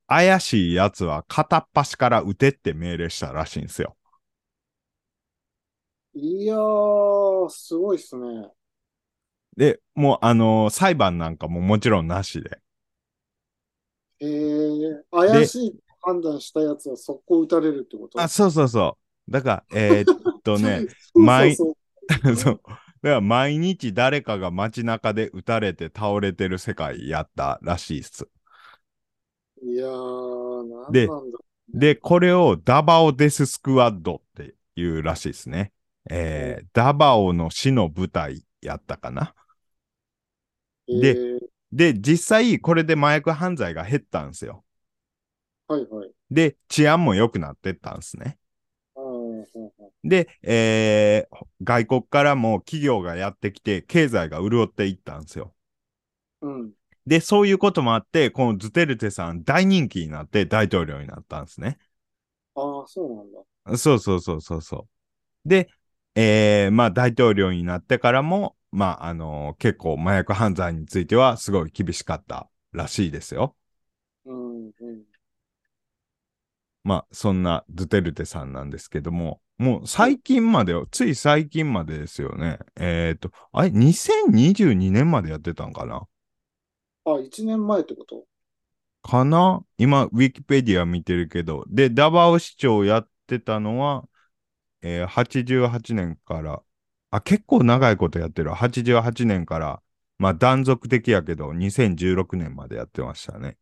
[0.08, 3.98] 怪しい奴は片っ端から撃てって命令したらしいんですよ。
[6.14, 8.52] いやー、すごいっすね。
[9.58, 12.62] で、もう、あのー裁判なんかももちろんなしで。
[14.20, 18.20] えー、怪しい判断したやつは速攻撃たれるってこと？
[18.20, 19.32] あ、そうそうそう。
[19.32, 21.76] だから、えーっとね、 毎 そう。
[23.04, 28.28] だから毎日誰かが街中で撃たれて倒れてる世界やったらしいっす。
[29.64, 31.08] いやー、なんで。
[31.74, 35.72] で、これをダバオデススクワッドっていうらしいですね。
[36.10, 39.34] えーダバオの死の舞台やったかな。
[40.88, 41.40] でえー
[41.72, 44.66] で、実際これで麻薬犯罪が減ったんですよ。
[45.72, 46.12] はいはい。
[46.32, 48.40] で、治安も良くなってったんですね。
[50.04, 55.54] で、えー外国からも企業がやってきて、経済が潤っていったんですよ。
[56.42, 56.74] うん。
[57.06, 61.78] で、そういうこともあって、このズテルテさん大人気になって大統領になったんですね。
[62.56, 63.40] ああ、そうなんだ。
[63.78, 64.88] そうそうそうそうそ
[65.46, 65.50] う。
[65.50, 65.70] で、
[66.16, 73.58] えーまあ大統領になってからも、まああの結構麻薬犯罪についてはすごい厳しかったらしいですよ。
[74.26, 75.06] うん、うん。
[76.84, 82.58] まあ、そんなドゥテルテさんなんですけども、もう最近までよ、つい最近までですよね。
[82.76, 86.08] えっ、と、あれ、2022年までやってたんかな？
[87.06, 88.26] あ、1年前ってこと？
[89.04, 89.64] かな？
[89.78, 91.66] 今、ウィキペディア見てるけど。
[91.68, 94.08] で、ダバオ市長やってたのは、
[94.82, 96.64] えー88年から、
[97.12, 98.52] あ、結構長いことやってる。
[98.52, 99.82] 88年から、
[100.18, 103.58] まあ断続的やけど、2016年までやってましたね。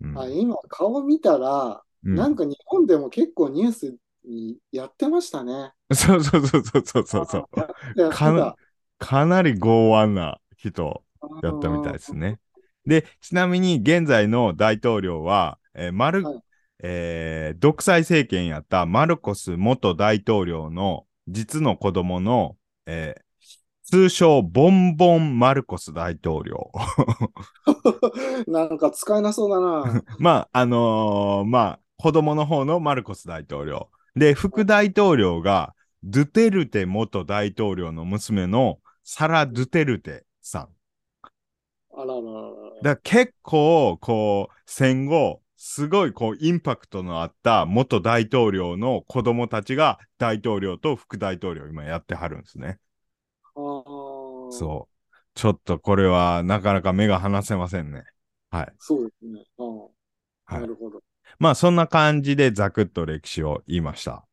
[0.00, 0.18] うん。
[0.18, 5.72] あ、今顔見たら、うんなんか日本でも結構ニュースにやってましたね。
[5.94, 7.48] そうそうそうそうそうそう
[8.08, 8.56] かな
[8.98, 11.02] かなり剛腕な人
[11.42, 12.38] やったみたいですね。
[12.86, 16.42] で、ちなみに現在の大統領は、えーマルはい
[16.82, 23.22] えー独裁政権やったマルコス元大統領の実の子供の、えー
[23.82, 26.70] 通称ボンボンマルコス大統領。
[28.46, 30.02] なんか使えなそうだな。
[30.18, 33.90] まあ、あのーまあ、子供の方のマルコス大統領。
[34.16, 40.68] で、副大統領が、ドゥテルテ元大統領の娘のサラ・ドゥテルテさん。
[41.92, 42.94] あらららら。
[42.94, 52.78] だ結構、こう、戦後、すごい、こう、インパクトのあった元大統領の子供たちが大統領と副大統領今やってはるんですね。
[53.54, 55.12] あーそう。
[55.34, 58.04] ちょっとこれはなかなか目が離せませんね。
[58.50, 58.72] はい。
[58.78, 59.44] そうですね。
[59.58, 59.78] うん
[60.46, 61.02] はいなるほど。
[61.40, 64.24] まあ、そんな感じでざくっと歴史を言いました。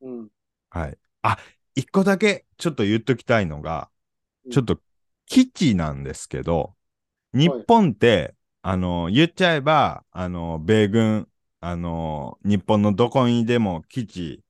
[0.00, 0.30] うん。
[0.70, 0.98] はい。
[1.22, 1.38] あ、
[1.74, 3.90] 一個だけちょっと言っときたいのが、
[4.50, 4.80] ちょっと
[5.26, 6.76] 基地なんですけど、
[7.34, 11.28] 日本って、あの、言っちゃえば、あの、米軍、
[11.60, 14.44] あの、日本のどこにでも基地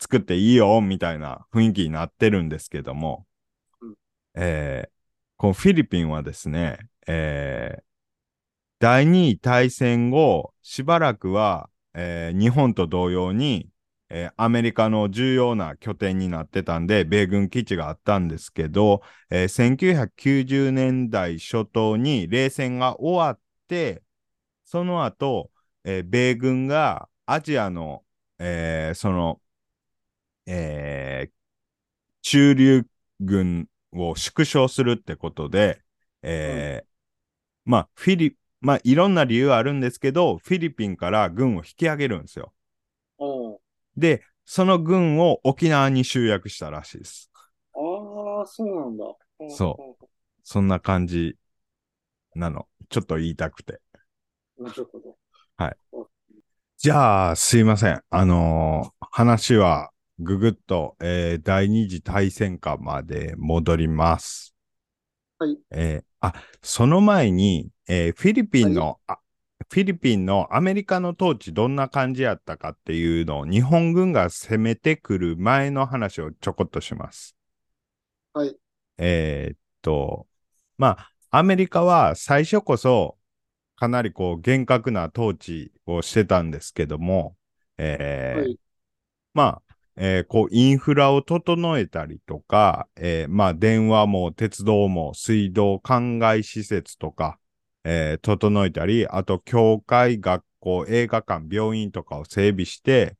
[0.00, 3.26] 作っていいよ、みたいな雰囲気になってるんですけども、
[3.80, 3.94] うん
[4.34, 4.94] えー
[5.36, 7.82] このフィリピンはですね、えー
[8.84, 13.70] 第二次大戦後、しばらくは、えー日本と同様に、
[14.10, 24.02] えーアメリカの重要な拠点になってたんで、米軍基地があったんですけど、えー1990年代初頭に冷戦が終わって、
[24.64, 25.50] その後、
[25.84, 28.04] えー米軍がアジアの、
[28.38, 29.40] えーその、
[30.44, 31.32] えー
[32.20, 32.86] 駐留
[33.20, 35.80] 軍を縮小するってことで、
[36.22, 36.86] えー
[37.64, 42.52] まあ、フィリ、まあ、いろんな理由あるんですけど、フィリピンから軍を引き上げるんですよ。
[43.18, 43.58] うん
[43.96, 47.30] で、その軍を沖縄に集約したらしいです。
[47.74, 49.04] ああ、そうなんだ。
[49.48, 49.96] そ
[50.42, 51.36] そんな感じ
[52.34, 52.68] なの。
[52.88, 53.80] ちょっと言いたくて。
[54.58, 54.66] うん。
[54.66, 55.16] なるほど。
[56.76, 58.02] じゃあ、すいません。
[58.10, 64.54] あのー話はぐぐっと、えー第二次大戦下まで戻ります。
[65.38, 65.58] はい。
[65.70, 69.18] えーあ、その前に、えーフィリピンの、あ
[69.70, 77.36] フィリピンのアメリカの統治どんな感じやったかっていうのを日本軍が攻めてくる前の話をちょこっとします。
[78.32, 78.56] はい。
[78.98, 80.26] えーっと、
[80.78, 80.96] ま
[81.30, 83.18] あ、アメリカは最初こそ
[83.76, 87.36] かなりこう厳格な統治をしてたんですけども、
[87.78, 88.58] えーはい。
[89.34, 97.38] まあ、えーこう、インフラを整えたりとか、えーまあ、電話も鉄道も水道、灌漑施設とか、
[97.84, 103.16] えー整えたり、あと、教会、学校、映画館、病院とかを整備して、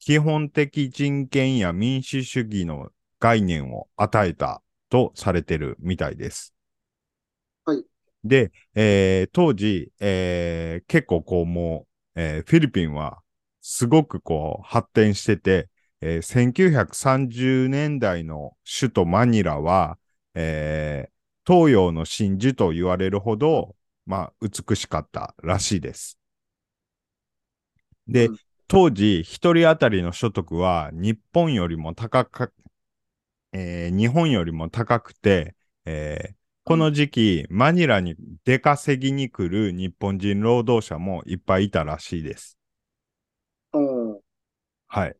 [0.00, 6.54] 基本的人権や民主主義の概念を与えたとされてるみたいです。
[7.64, 7.84] はい。
[8.24, 11.86] で、えー当時、えー結構こうも
[12.16, 13.22] う、えーフィリピンは
[13.60, 15.68] すごくこう発展してて、
[16.00, 19.98] えー1930年代の首都マニラは、
[20.34, 21.17] えー
[21.48, 26.18] 東洋の真珠と言われるほど、まあ、美しかったらしいです。
[28.08, 32.50] で、うん当時、一人当たりの所得は日本よりも高か、
[33.52, 42.58] えー日本よりも高くて、えーこの時期、マニラに出稼ぎに来る日本人労働者もいっぱいいたらしいです。
[43.72, 44.20] うん。
[44.88, 45.16] はい。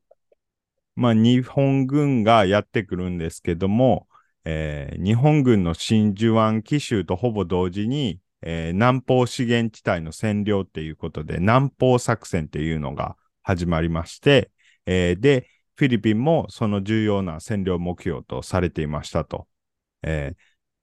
[0.96, 4.07] まあ、日本軍がやってくるんですけども、
[4.44, 14.50] えー日本軍の真珠湾奇襲とほぼ同時に、えー南方資源地帯の占領っていうことで、南方作戦っていうのが始まりまして、
[14.86, 19.46] えーで、フィリピンもその重要な占領目標とされていましたと。
[20.02, 20.36] えー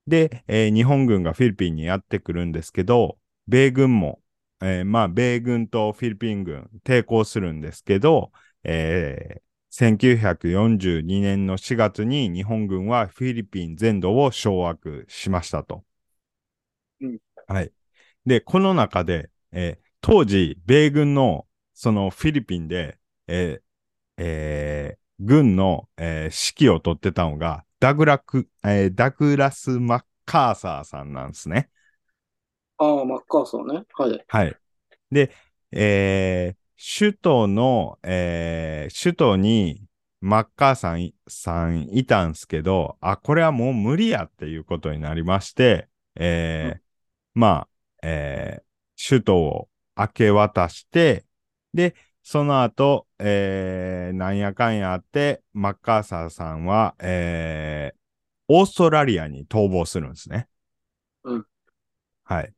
[0.07, 4.21] で、えー日本軍がフィリピンにやってくるんですけど、米軍も、
[4.61, 8.31] えーまあ、米軍とフィリピン軍抵抗するんですけど、
[8.63, 9.44] えー
[9.77, 15.83] 1942年の4月に日本軍はフィリピン全土を掌握しましたと。
[17.01, 17.71] うんはい。
[18.25, 31.69] で、この中で、えー当時、米軍のそのフィリピンで、えーえー軍の、えー指揮を取ってたのが、ダグラク、えーダグラス・マッカーサーさんなんですね。
[32.77, 33.85] ああ、マッカーサーね。
[33.93, 34.25] はい。
[34.27, 34.55] はい。
[35.11, 35.31] で、
[35.71, 39.81] えー首都の、えー首都に
[40.21, 46.81] マッカーサーさんいたんすけど、あ、これはもう無理やっていうことになりまして、えー
[47.33, 47.67] ま
[48.03, 48.65] あ、えー
[49.09, 51.25] 首都を明け渡して、
[51.73, 57.99] で、その後、えーなんやかんやあって、マッカーサーさんは、えー
[58.47, 60.47] オーストラリアに逃亡するんですね。
[61.23, 61.45] うん。
[62.23, 62.53] はい。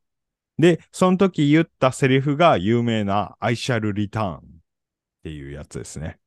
[0.58, 4.42] で、その時言ったセリフが有名な I shall return っ
[5.24, 6.20] ていうやつですね。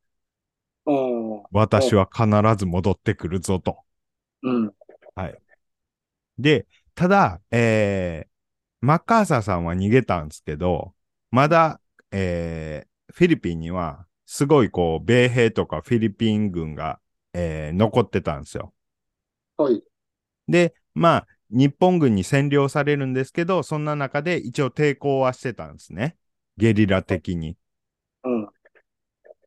[1.52, 2.26] 私は必
[2.56, 3.78] ず戻ってくるぞと。
[4.42, 4.74] うん。
[6.38, 8.30] で、ただ、えー
[8.82, 10.94] マッカーサーさんは逃げたんですけど、
[11.30, 11.80] まだ、
[12.12, 16.98] えーフィリピンには、すごいこう、米兵とかフィリピン軍が、
[17.34, 18.72] えー残ってたんですよ。
[19.56, 19.82] はい。
[20.48, 26.16] で、まあ、日本軍に占領されるんですけど、そんな中で一応抵抗はしてたんですね。
[26.56, 27.56] ゲリラ的に。
[28.24, 28.48] うん。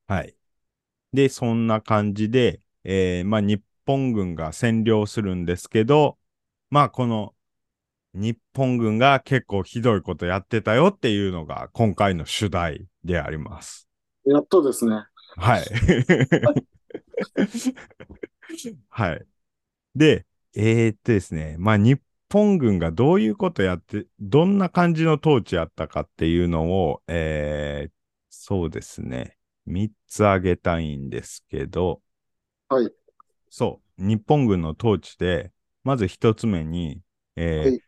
[0.07, 0.35] はい。
[1.13, 6.17] で、そんな感じで、えーまあ、日本軍が占領するんですけど、
[6.69, 7.33] まあ、この、
[8.13, 13.87] 日本軍が結構ひどいことやってたよっていうのが今回の主題であります。
[14.25, 15.03] やっとですね。
[15.35, 15.65] はい。
[18.89, 19.25] はい。
[19.95, 20.25] で、
[20.55, 22.01] えーっとですね、まあ日
[22.31, 27.93] 本軍がどういうことやって、どんな感じの統治やったかっていうのを、えー
[28.35, 32.01] そうですね、3つ挙げたいんですけど、
[32.69, 32.93] はい。
[33.49, 35.51] そう、日本軍の統治で、
[35.83, 37.01] まず一つ目に、
[37.35, 37.83] えーはい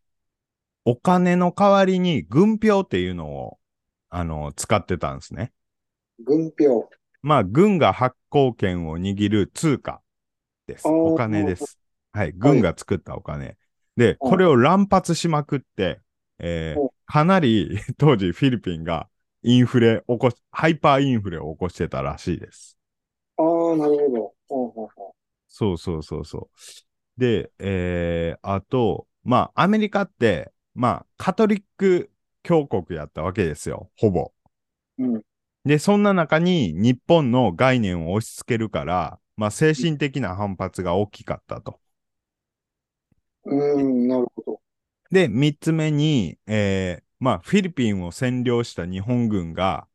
[0.86, 3.60] お金の代わりに軍票っていうのを、
[4.10, 5.54] あの、使ってたんですね。
[6.20, 6.90] 軍票。
[7.22, 10.02] まあ、軍が発行権を握る通貨
[10.68, 10.96] です。
[11.02, 11.80] お金です。
[12.16, 12.32] はい。
[12.32, 13.58] 軍が作ったお金。
[13.98, 16.00] で、これを乱発しまくって、
[16.40, 19.08] えーおかなり 当時フィリピンが
[19.44, 22.80] インフレ起こし、ハイパーインフレを起こしてたらしいです。
[23.38, 23.46] ああ、
[23.78, 24.34] なるほど。
[24.48, 25.16] ほうほうほ
[25.48, 26.50] そうそうそうそ
[27.18, 27.20] う。
[27.20, 32.10] で、えー、あと、まあ、アメリカって、まあ、カトリック
[32.44, 33.92] 教国やったわけですよ。
[33.98, 34.32] ほぼ。
[34.98, 35.04] う。
[35.04, 35.22] うん。
[35.64, 41.80] で、そんな中に日本の概念を押し付けるから、まあ、精神的な反発が大きかったと。
[43.46, 44.62] うん、なるほど。
[45.12, 49.88] で、三つ目に、えーまあ、フィリピンを占領した日本軍が、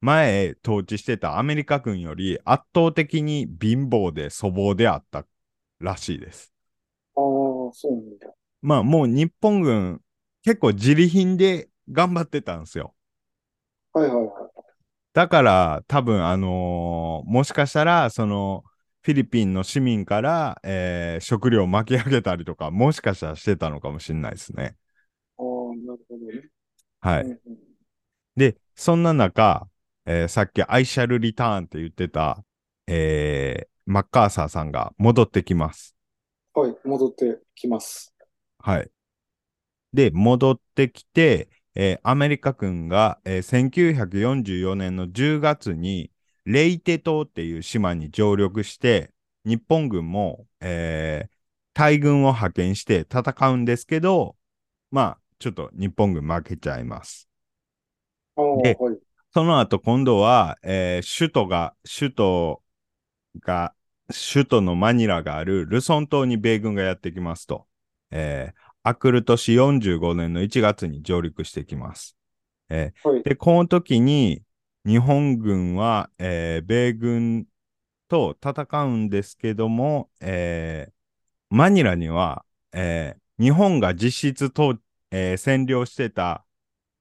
[0.00, 5.26] 前統治してたアメリカ軍より圧倒的に貧乏で粗暴であった
[5.80, 6.52] らしいです。
[7.14, 7.22] ああ、
[7.72, 8.34] そうなんだ。
[8.62, 10.02] まあ、もう日本軍、
[10.42, 12.94] 結構自利品で頑張ってたんですよ。
[13.92, 14.62] はいはいはい。
[15.12, 18.64] だから、多分、あのーもしかしたら、その、
[19.02, 24.76] フィリピンの市民から、えー食料を巻き上げたりとか、もしかしたらしてたのかもしれないですね。
[25.38, 25.44] ああ、
[25.76, 26.48] なるほどね。
[27.00, 27.22] はい。
[27.24, 27.58] うんうん
[28.36, 29.68] で、そんな中、
[30.06, 32.44] えーさっき I shall return って言ってた、
[32.86, 35.96] えーマッカーサーさんが戻ってきます。
[36.54, 38.14] はい、戻ってきます。
[38.58, 38.90] はい。
[39.92, 46.10] で、戻ってきて、えーアメリカ軍が、えー1944年の10月に、
[46.44, 49.12] レイテ島っていう島に上陸して、
[49.44, 51.32] 日本軍も、えー
[51.74, 54.36] 大軍を派遣して戦うんですけど、
[54.90, 57.30] まあ、ちょっと日本軍負けちゃいます。
[58.62, 58.98] ではい。
[59.32, 62.62] その後今度は、えー首都が、首都
[63.40, 63.74] が、
[64.34, 67.66] 首都のマニラがあるルソン島に米軍がやってきますと。
[68.10, 72.16] えーアクル年45年の1月に上陸してきます。
[72.68, 73.22] えーはい。
[73.22, 74.42] で、この時に
[74.86, 77.46] 日本軍は、えー米軍
[78.08, 80.92] と戦うんですけども、えー
[81.50, 84.78] マニラには、えー日本が実質と、
[85.10, 86.44] えー占領してた、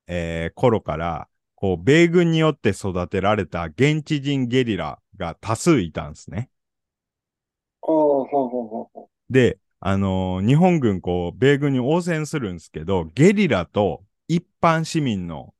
[0.08, 6.50] えー頃から、こう、米軍によって育てられた現地人ゲリラが多数いたんですね。
[7.84, 15.54] ああ、はあはあはあはで、あのー日本軍、こう、米軍に応戦するんですけど、ゲリラと一般市民の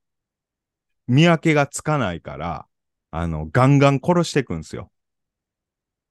[1.12, 2.68] 見分けがつかないから、
[3.12, 4.91] あの、ガンガン殺していくんですよ。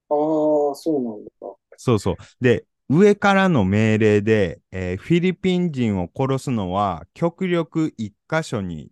[0.09, 0.13] あ。
[0.13, 1.31] ああ、そうなんだ。
[1.77, 2.17] そうそう。
[2.41, 8.91] で、上からの命令で、えーフィリピン人を殺すのは、極力一箇所に、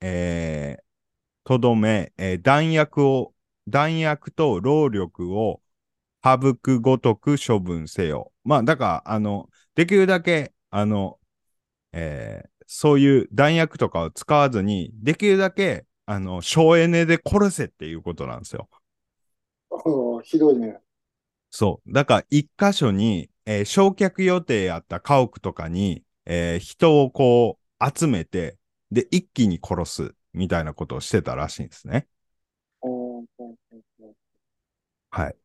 [0.00, 0.82] えー
[1.44, 3.34] とどめ、えー弾薬を、
[3.68, 5.62] 弾薬と労力を
[6.24, 8.32] 省くごとく処分せよ。
[8.44, 11.20] まあ、だから、あの、できるだけ、あの、
[11.92, 18.68] えーそういう弾薬とかを使わずに、できるだけ、あの、省エネで殺せっていうことなんですよ。
[19.70, 20.80] ああひどいね。
[21.50, 21.92] そう。
[21.92, 28.58] だから、一箇所に、えー焼却予定やった家屋とかに、えー人をこう、集めて、
[28.90, 32.06] で、一気に殺す、みたいなことをしてたらしいんですね。
[35.10, 35.36] はい。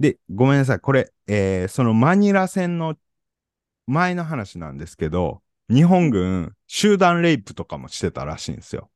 [0.00, 0.80] で、ごめんなさい。
[0.80, 2.96] これ、えーそのマニラ戦の
[3.86, 8.90] 前の話なんですけど、日本軍、集団レイプとかもしてたらしいんですよ。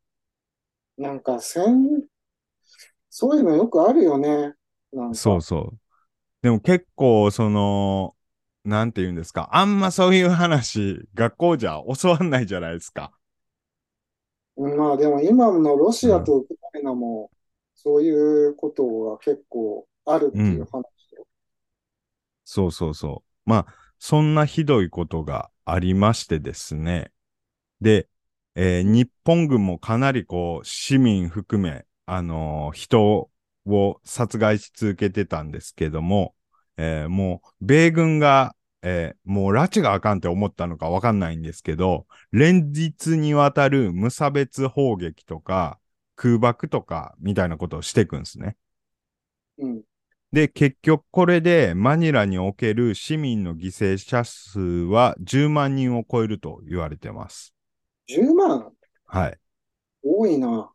[0.96, 2.04] なんか、戦、
[3.08, 4.54] そういうのよくあるよね。
[5.14, 5.78] そうそう。
[6.42, 8.16] でも結構、その、
[8.64, 9.48] なんて言うんですか。
[9.52, 13.12] あんまそういう話、学校じゃ教わんないじゃないですか。
[14.56, 17.30] うんまあでも今のロシアとウクライナも
[17.74, 18.10] そうい
[18.48, 20.82] うことが結構あるっていう話
[21.16, 21.26] よ。
[22.44, 23.50] そうそうそう。
[23.50, 27.12] まあ、そんなひどいことがありましてですね。
[27.80, 28.08] で、
[28.56, 33.30] えー日本軍もかなりこう、市民含め、あのー人
[33.66, 36.34] を殺害し続けてたんですけども、
[36.76, 45.78] えーもう、米軍が、えもう拉致があかんって思ったのかわかんないんですけど、連日にわたる無差別砲撃とか、
[46.16, 48.56] 空爆とか、みたいなことをしていくんですね。
[49.58, 49.84] うん。
[50.32, 57.52] で、結局これでマニラにおける市民の犠牲者数は10万人を超えると言われてます。
[58.08, 58.72] 10万？
[59.06, 59.38] はい。
[60.04, 60.70] 多いな。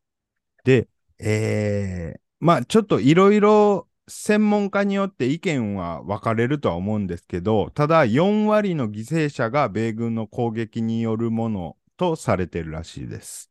[0.65, 0.89] で、
[1.19, 13.49] えー、まあちょっといろいろ専門家によって意見は分かれるとは思うんですけど、ただ4割の犠牲者が米軍の攻撃によるものとされてるらしいです。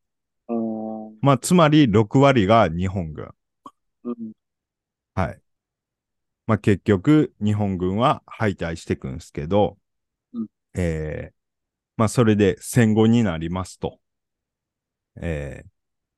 [0.49, 1.17] うん。
[1.21, 3.31] まあつまり6割が日本軍。
[4.03, 4.15] うん。
[5.15, 5.41] はい。
[6.47, 9.77] まあ結局、日本軍は敗退していくんですけど、
[10.33, 11.35] うんえー
[11.97, 13.99] まあそれで戦後になりますと。
[15.21, 15.69] えー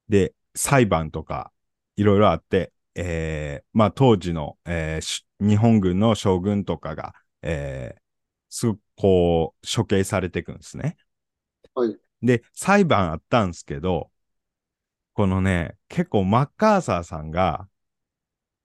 [0.10, 1.52] で、裁判とか
[1.98, 8.02] いろいろあって、えーまあ当時の、えーし日本軍の将軍とかが、えー
[8.50, 10.98] すごくこう処刑されていくんですね。
[11.76, 12.00] はい。
[12.22, 14.12] で、裁判あったんですけど、
[15.14, 17.68] このね、結構マッカーサーさんが、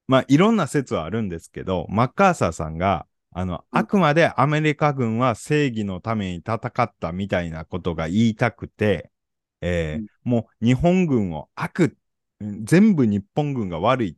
[0.06, 3.78] まあいろんな説はあるんですけど、マッカーサーさんが、あの、うん。
[3.78, 9.10] あくまでアメリカ軍は正義のために戦ったみたいなことが言いたくて、
[9.60, 10.06] えーうん。
[10.24, 11.96] もう日本軍を悪、
[12.40, 14.16] うん全部日本軍が悪い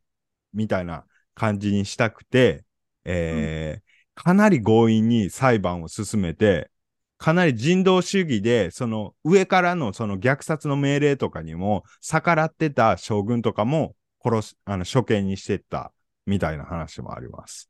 [0.54, 1.04] みたいな
[1.34, 2.64] 感じにしたくて、
[3.04, 3.84] えー
[4.16, 6.70] かなり強引に裁判を進めて、
[7.18, 15.92] かなり人道主義で、その上からのその虐殺の命令とかにも逆らってた将軍とかも殺す、あの処刑にしてった
[16.26, 17.68] みたいな話もあります。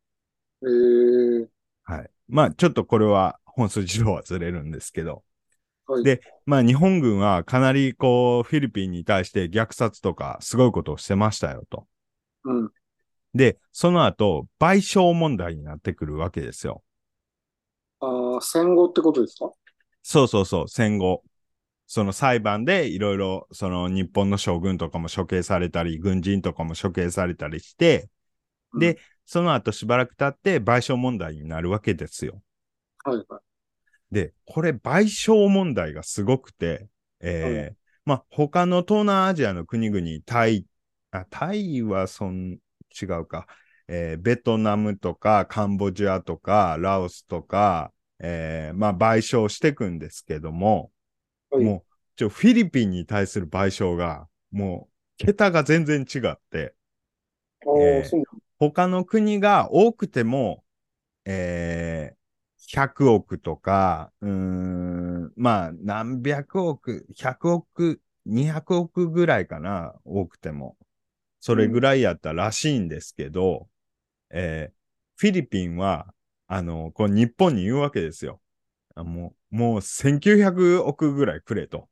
[0.62, 1.46] えー、
[1.82, 2.10] はい。
[2.28, 5.24] まあちょっとこれは本筋上はずれるんですけど。
[5.86, 6.04] はい。
[6.04, 11.86] でまあ日本軍はかなりこうフィリピンに対して虐殺とかすごいことをしてましたよと。
[12.44, 12.70] うん。
[13.34, 16.82] で、その後賠償問題になってくるわけですよ。
[18.00, 19.50] ああ、戦後ってことですか？
[20.02, 21.22] そうそうそう、戦後。
[21.86, 28.08] その裁判でいろいろ、その日本の将軍とかも処刑されたり、軍人とかも処刑されたりして、
[28.78, 32.42] で、その後しばらく経って賠償問題になるわけですよ。
[33.04, 33.54] はいはい。
[34.10, 36.88] で、これ賠償問題がすごくて、
[37.20, 40.66] えーまあ、他の東南アジアの国々、タイ、
[41.10, 42.58] あ、タイはそん、
[43.00, 43.46] 違うか、
[43.88, 50.90] えーベトナムとかカンボジアとかラオスとか、えーまあ、賠償していくんですけども、
[51.54, 51.84] はいもう、
[52.16, 54.88] ちょ、フィリピンに対する賠償が、も
[55.20, 56.74] う、桁が全然違って、
[57.74, 58.24] えー
[58.58, 60.64] 他の国が多くても、
[61.26, 62.16] えー
[62.58, 70.76] 100億とか、うーん、まあ、何百億、100億、200億ぐらいかな、多くても。
[71.40, 73.68] それぐらいやったらしいんですけど、
[74.30, 74.74] えー
[75.16, 76.14] フィリピンは、
[76.48, 78.40] あの、こう日本に言うわけですよ。
[78.96, 80.42] あもう、もう1900
[80.84, 81.88] 億ぐらいくれと。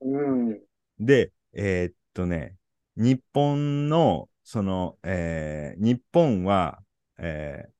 [0.00, 0.06] う
[0.54, 0.60] ん。
[0.98, 2.56] で、えーっとね、
[2.96, 6.82] 日本の、その、えー日本は、
[7.18, 7.74] えー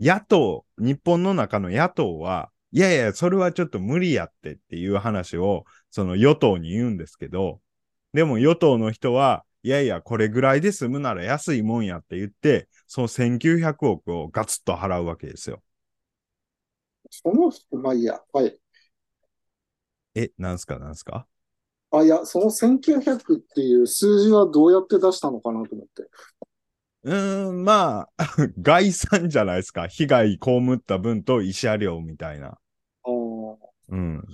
[0.00, 7.60] 野党、日本の中の野党は、いやいや、それはちょっと無理やってっていう話を、その与党に言うんですけど、
[8.14, 15.62] でも与党の人は、いやいや、これぐらいで済むなら安いもんやって言って、その1900億をガツッと払うわけですよ。
[17.22, 17.52] その、
[17.82, 18.20] まあいいや。
[18.32, 18.58] はい。
[20.14, 20.78] え、なんすか？
[20.78, 21.26] なんすか？
[21.90, 26.10] あ、いや、その1900っていう数字はどうやって出したのかなと思って。
[27.02, 28.24] うーん、まあ、
[28.60, 29.86] 概算じゃないですか。
[29.88, 32.58] 被害被った分と慰謝料みたいな。
[33.02, 34.24] ああ、うん。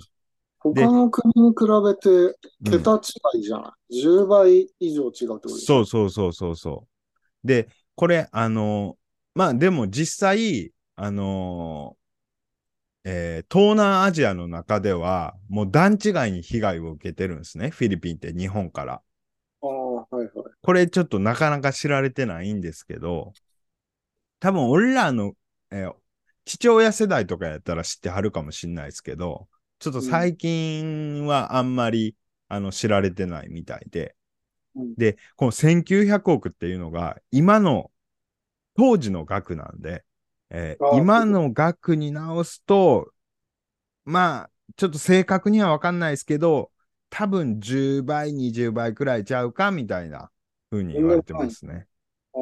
[0.59, 6.87] 他の国に比べて桁違いじゃない、?10 倍以上違うってことそうそうそうそうそ
[7.43, 7.47] う。
[7.47, 8.97] で、これ、あの、
[9.35, 11.97] まあでも実際、あの
[13.03, 17.69] えー東南アジアの中では、もう段違いに被害を受けてるんですね。
[17.69, 19.01] フィリピンって日本から。
[19.61, 20.31] ああ、はいはい。
[20.61, 23.33] これちょっとなかなか知られてないんですけど、
[24.39, 25.33] 多分俺らの、
[25.71, 25.95] えー
[26.43, 29.47] 父親世代とかやったら知ってはるかもしんないですけど、
[29.77, 34.15] ちょっと最近はあんまり、あの知られてないみたいで、
[34.75, 37.91] うんで、この1900億っていうのが今の
[38.77, 40.05] 当時の額なんで、
[40.51, 43.13] えー今の額に直すと、
[44.05, 46.71] まあ、ちょっと正確にはわかんないですけど、
[47.09, 50.31] 多分10倍、20倍くらいちゃうかみたいな
[50.71, 51.87] 風に言われてますね。
[52.33, 52.41] ああ、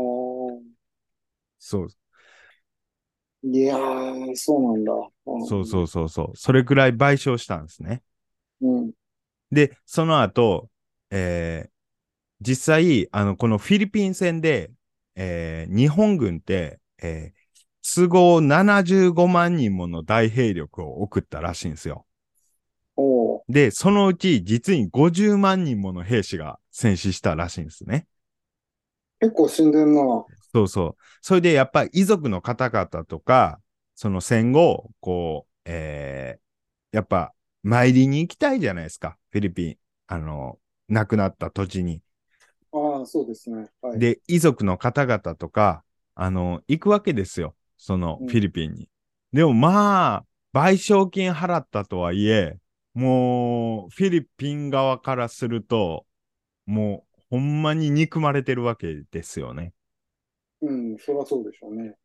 [1.59, 1.89] そう、
[3.43, 4.91] いやー、そうなんだ。
[5.37, 6.37] そうそうそうそう。
[6.37, 8.03] それくらい賠償したんですね。
[8.61, 8.77] うん。
[8.77, 8.93] うん。
[9.51, 10.69] で、その後、
[11.11, 11.69] えー
[12.41, 14.71] 実際、あの、このフィリピン戦で、
[15.15, 17.38] えー日本軍って、えー
[17.95, 22.05] 都合75万人もの大兵力を送ったらしいんですよ。
[23.49, 28.07] で、そのうち実に50万人もの兵士が戦死したらしいんですね。
[29.21, 30.25] 結構死んでんな。
[30.53, 31.03] そうそう。
[31.21, 33.61] それでやっぱり遺族の方々とか、
[33.95, 36.39] その戦後、こう、えー
[36.91, 39.17] やっぱ参りに行きたいじゃないですか。
[39.31, 39.77] フィリピン、
[40.07, 42.01] あの、亡くなった土地に。
[42.71, 43.69] ああ、そうですね。
[43.81, 43.99] はい。
[43.99, 45.83] で、遺族の方々とか、
[46.15, 47.55] あの、行くわけですよ。
[47.79, 48.89] そのうんフィリピンに。
[49.33, 52.59] でもまあ、賠償金払ったとはいえ、
[52.93, 56.05] もう、フィリピン側からすると、
[56.65, 59.73] もう、ほんまに憎まれてるわけですよね。
[60.61, 61.95] うん、そりゃそうでしょうね。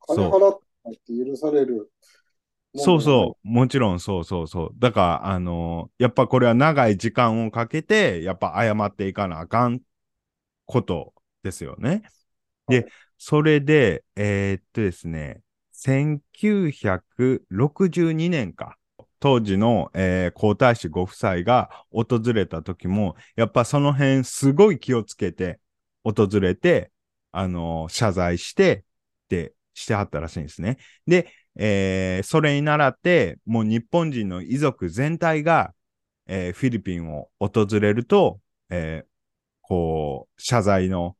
[0.00, 1.90] 金払ったって許される。
[2.76, 4.70] そうそう、もちろんそうそうそう。
[4.78, 9.80] だから、あのやっぱこれは長い時間をかけて、やっぱ謝っていかなあかん
[10.66, 12.02] ことですよね。
[12.68, 12.86] で、
[13.18, 15.40] それで、えーっとですね、
[15.72, 18.76] 1962年か。
[19.20, 25.58] 当時の、えー皇太子ご夫妻が訪れた時も、やっぱその辺すごい気をつけて
[26.04, 26.92] 訪れて、
[27.32, 28.84] あの謝罪して、
[29.24, 30.78] ってしてはったらしいんですね。
[31.06, 35.74] で、えーそれに倣って、もう日本人の遺族全体が、
[36.26, 38.40] えーフィリピンを訪れると、
[38.70, 39.08] えー
[39.62, 41.16] こう、謝罪の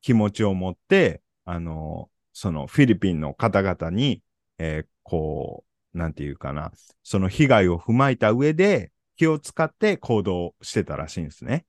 [0.00, 4.22] 気持ちを持って、あのそのフィリピンの方々に、
[4.58, 5.64] えーこ
[5.94, 6.72] う、なんていうかな、
[7.02, 11.66] その被害を踏まえた上で気を使って行動してたらしいんですね。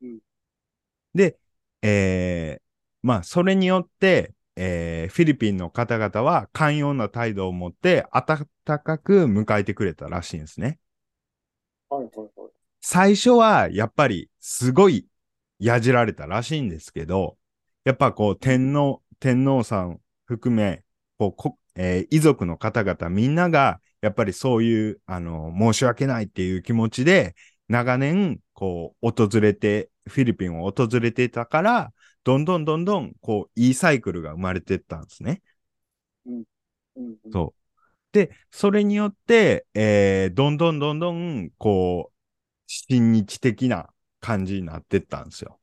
[0.00, 0.20] うん
[1.14, 1.38] で、
[1.82, 2.62] えー
[3.02, 10.78] まあ、それによって、えーフィリピンの方々は寛容な態度を持って温かく迎えてくれたらしいんですね。
[11.88, 12.50] はいはいはい。
[12.80, 15.06] 最初はやっぱりすごい
[15.58, 17.38] やじられたらしいんですけど、
[17.84, 20.84] やっぱこう天皇、天皇さん含め、
[21.18, 27.34] こうこえー遺族の方々みんながやっぱりそういう、あの、申し訳ないっていう気持ちで
[27.68, 35.42] 長年、こう訪れて、フィリピンを訪れてたから、どんどんどんどん、こう、いいサイクルが生まれてったんですね。
[36.26, 36.44] うん
[36.96, 37.60] うんそう
[38.12, 42.14] で、それによって、えーどんどんどんどん、こう、
[42.68, 45.60] 親日的な感じになってったんですよ。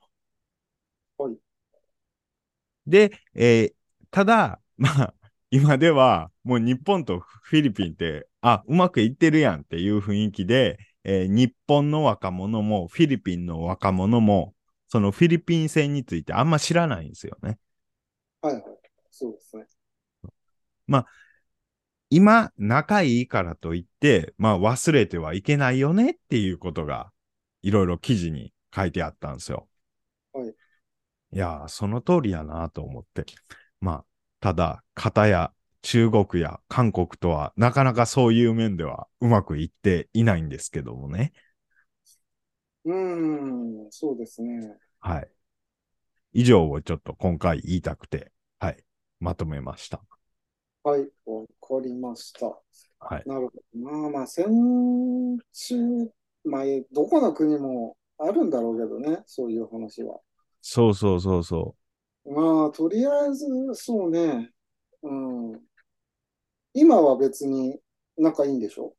[2.85, 2.91] はい。
[2.91, 3.75] で、えー
[4.13, 5.13] ただ、まあ、
[5.51, 14.53] 今では、もう日本とフィリピンって、あ、うまくいってるやんっていう雰囲気で、えー日本の若者も、フィリピンの若者も、
[14.89, 17.57] そのフィリピン戦についてあんま知らないんですよね。
[18.41, 18.63] はいはい。
[19.11, 19.65] そうですね。
[22.09, 27.11] 今、仲いいからといって、まあ忘れてはいけないよねっていうことが、
[27.61, 29.67] いろいろ記事に書いてあったんですよ。
[31.31, 31.37] はい。
[31.37, 33.25] いやー、その通りやなと思って。
[33.79, 34.05] まあ、
[34.39, 41.33] ただ、片や中国や韓国とは、なかなかそういう面ではうまくいっていないんですけどもね。
[42.85, 44.77] うーん、そうですね。
[44.99, 45.31] はい。
[46.33, 48.83] 以上をちょっと今回言いたくて、はい、
[49.19, 50.01] まとめました。
[50.83, 52.47] はい、わかりました。
[52.99, 53.23] はい。
[53.25, 54.09] なるほどな。
[54.09, 54.45] まあ、戦
[55.51, 55.75] 中、
[56.43, 60.19] まあ、どこの国もあるんだろうけどね、そういう話は。
[60.61, 61.75] そうそうそうそ
[62.25, 64.51] まあ、とりあえず、そうね。
[65.01, 65.13] う
[65.55, 65.59] ん。
[66.73, 67.79] 今は別に
[68.17, 68.93] 仲いいんでしょ？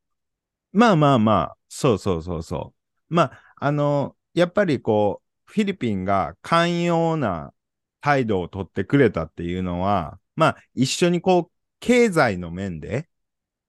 [0.73, 0.77] う。
[0.77, 2.73] まあまあまあ、そうそうそうそ
[3.09, 3.13] う。
[3.13, 7.53] まあ、あの、やっぱりこう、フィリピンが寛容な
[8.01, 13.07] 態度を取ってくれたっていうのは、まあ、一緒にこう、経済の面で、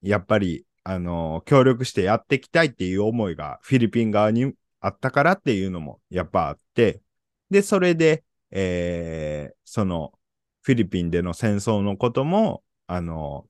[0.01, 7.01] やっぱり、あの、協力してやっていきたいっていう思いがフィリピン側にあったからっていうのもやっぱあって、
[7.49, 10.13] で、それで、えーその、
[10.61, 13.47] フィリピンでの戦争のことも、あの、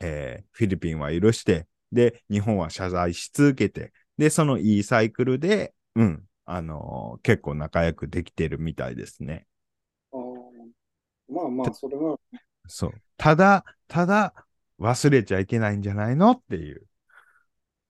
[0.00, 9.46] えーフィリピンは許して、で、日本は謝罪し続けて、で、そのいいサイクルで、うん、あの結構仲良くできてるみたいですね。
[10.12, 10.68] あー
[11.28, 12.18] まあまあ、それは、
[12.66, 12.92] そう。
[13.16, 14.34] ただ、ただ、
[14.78, 16.86] 忘れちゃいけないんじゃないのっていう。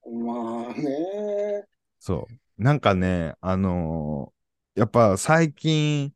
[0.05, 1.65] まあね。
[1.99, 2.27] そ
[2.57, 2.63] う。
[2.63, 4.38] なんかね、あのー
[4.75, 6.13] やっぱ最近、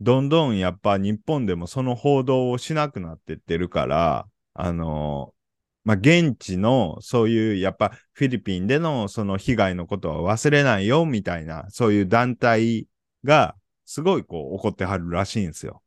[0.00, 5.38] どんどんやっぱ日本でもその報道をしなくなってってるから、あのー
[5.84, 12.88] まあ、現地のそういうやっぱフィリピンでのその被害のことは忘れないよみたいな、そういう団体
[13.24, 15.82] がすごいこう怒ってはるらしいんですよ。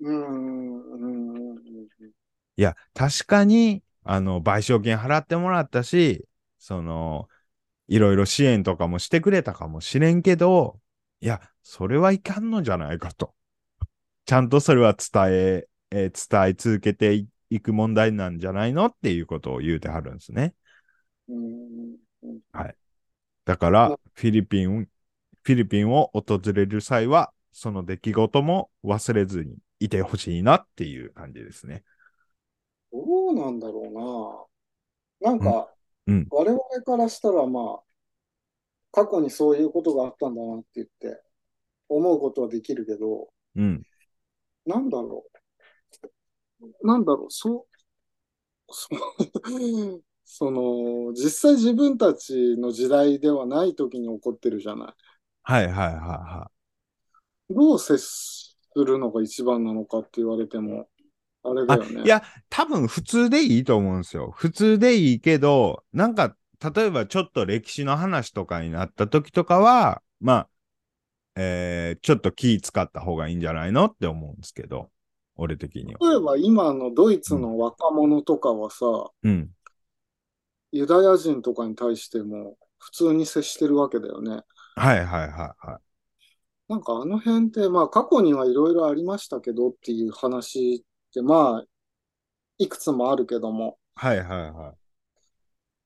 [0.00, 1.56] うん。
[2.56, 6.26] いや、確かに、あの、賠償金払ってもらったし、
[6.58, 7.28] その、
[7.88, 10.80] いろいろ支援とかもしてくれたかもしれんけど、
[11.20, 13.34] いや、それはいかんのじゃないかと。
[14.24, 20.54] ちゃんとそれは伝え、えー伝え続けていいく問題なんじゃないのっていうことを言うてはるんですね。
[21.28, 21.96] うん
[23.44, 24.88] だから、フィリピン、
[25.44, 31.84] フィリピンを訪れる際は、その出来事も忘れずにいてほしいなっていう感じですね。
[32.92, 34.48] どうなんだろ
[35.20, 35.30] うな。
[35.30, 35.70] なんか、
[36.06, 37.82] うん我々からしたら、まあ、
[38.92, 41.22] 過去にそういうことがあったんだなって言って、
[41.88, 43.82] 思うことはできるけど、うん。
[44.64, 45.24] なんだろ
[46.62, 46.86] う。
[46.86, 47.66] なんだろう、そ
[48.68, 48.88] う、そ
[50.24, 54.94] その、実際自分たちの時代ではない時に起こってるじゃない。
[55.42, 56.50] はいはいはいは
[57.50, 57.54] い。
[57.54, 60.88] どう接するのが一番なのかって言われても、
[61.48, 62.02] あれだよね。
[62.04, 64.32] いや、多分普通でいいと思うんですよ。
[64.36, 66.36] 普通でいいけど、なんか、
[66.74, 70.48] 例えばちょっと歴史の話とかになった時とかは、まあ、
[71.36, 74.90] えーちょっと気使った方がいいんじゃないのって思うんですけど、
[75.36, 76.10] 俺的には。
[76.10, 78.86] 例えば今のドイツの若者とかはさ、
[79.22, 79.50] うん。
[80.72, 84.42] ユダヤ人とかに対しても普通に接してるわけだよね。
[84.76, 85.86] はいはいはいはい。
[86.68, 90.84] なんかあの辺って、まあ過去にはいろいろありましたけどっていう話
[91.22, 91.64] まあ、
[92.58, 93.78] いくつもあるけども。
[93.94, 94.76] はいはいはい。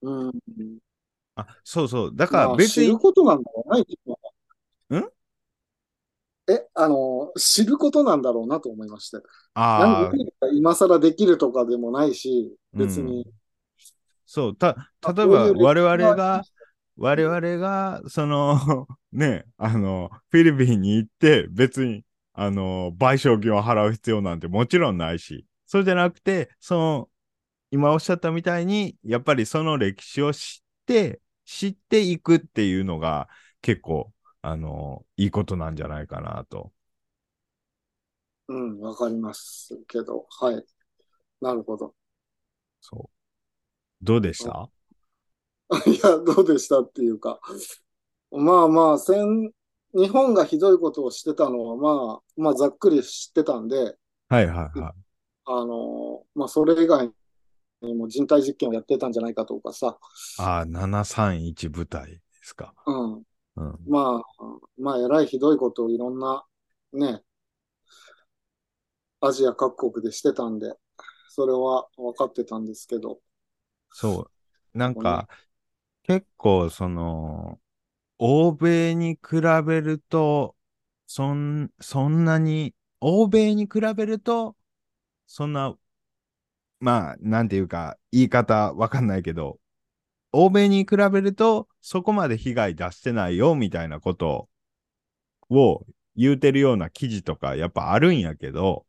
[0.03, 0.33] うん。
[1.37, 2.17] あ、そうそう。
[2.17, 4.17] だからまあ別に知る、ことなんだろうな、今
[4.99, 5.11] ん？
[6.49, 9.23] え、あの、知ることなんだろうなと思いましたよ。
[9.55, 13.27] ああ、今更できるとかでもないし、別に。
[14.27, 16.43] そう、た、例えば我々が、
[16.97, 27.11] 我々が、その、 ね、あの、フィリピンに行って、別に、あの、賠償金を払う必要なんてもちろんないし、そうじゃなくて、その、
[27.71, 33.29] 今おっしゃったみたいに、やっぱりその歴史を知って、知っていくっていうのが、
[33.63, 34.13] 結構、
[34.43, 36.73] あの、いいことなんじゃないかなと。
[38.49, 40.65] うん、わかりますけど、はい。
[41.41, 41.95] なるほど。
[42.81, 44.05] そう。
[44.05, 44.69] どうでした？
[45.87, 47.39] いや、どうでしたっていうか。
[48.33, 49.53] まあまあ、戦、
[49.95, 53.97] 日本がひどいことをしてたのは、まあ、まあ、ざっくり知ってたんで、
[54.29, 55.01] はいはいはい。
[55.47, 57.11] あの、まあ、それ以外
[57.83, 59.99] にも人体実験をやってたんじゃないかとかさ、
[60.39, 62.75] ああ、731部隊ですか。
[62.87, 63.23] うん。
[63.57, 63.79] うん。
[63.87, 64.43] まあ、
[64.79, 66.45] まあ、えらいひどいことをいろんな、
[66.93, 67.23] ね、
[69.23, 70.75] アジア各国でしてたんで、
[71.29, 73.21] それは分かってたんですけど、
[73.93, 74.31] そ
[74.75, 74.79] う。
[74.79, 75.29] なんか、
[76.03, 77.61] 結構、その、
[78.23, 80.55] 欧米に比べると、
[81.07, 84.57] そん、そんなに、欧米に比べると、
[85.27, 85.77] そんな、
[86.81, 89.61] まあ、なんていうか、言い方わかんないけど、
[90.33, 94.49] 欧米に比べると、そこまで被害出してないよ、みたいなこと
[95.51, 95.85] を
[96.17, 98.87] 言うてるような記事とか、やっぱあるんやけど、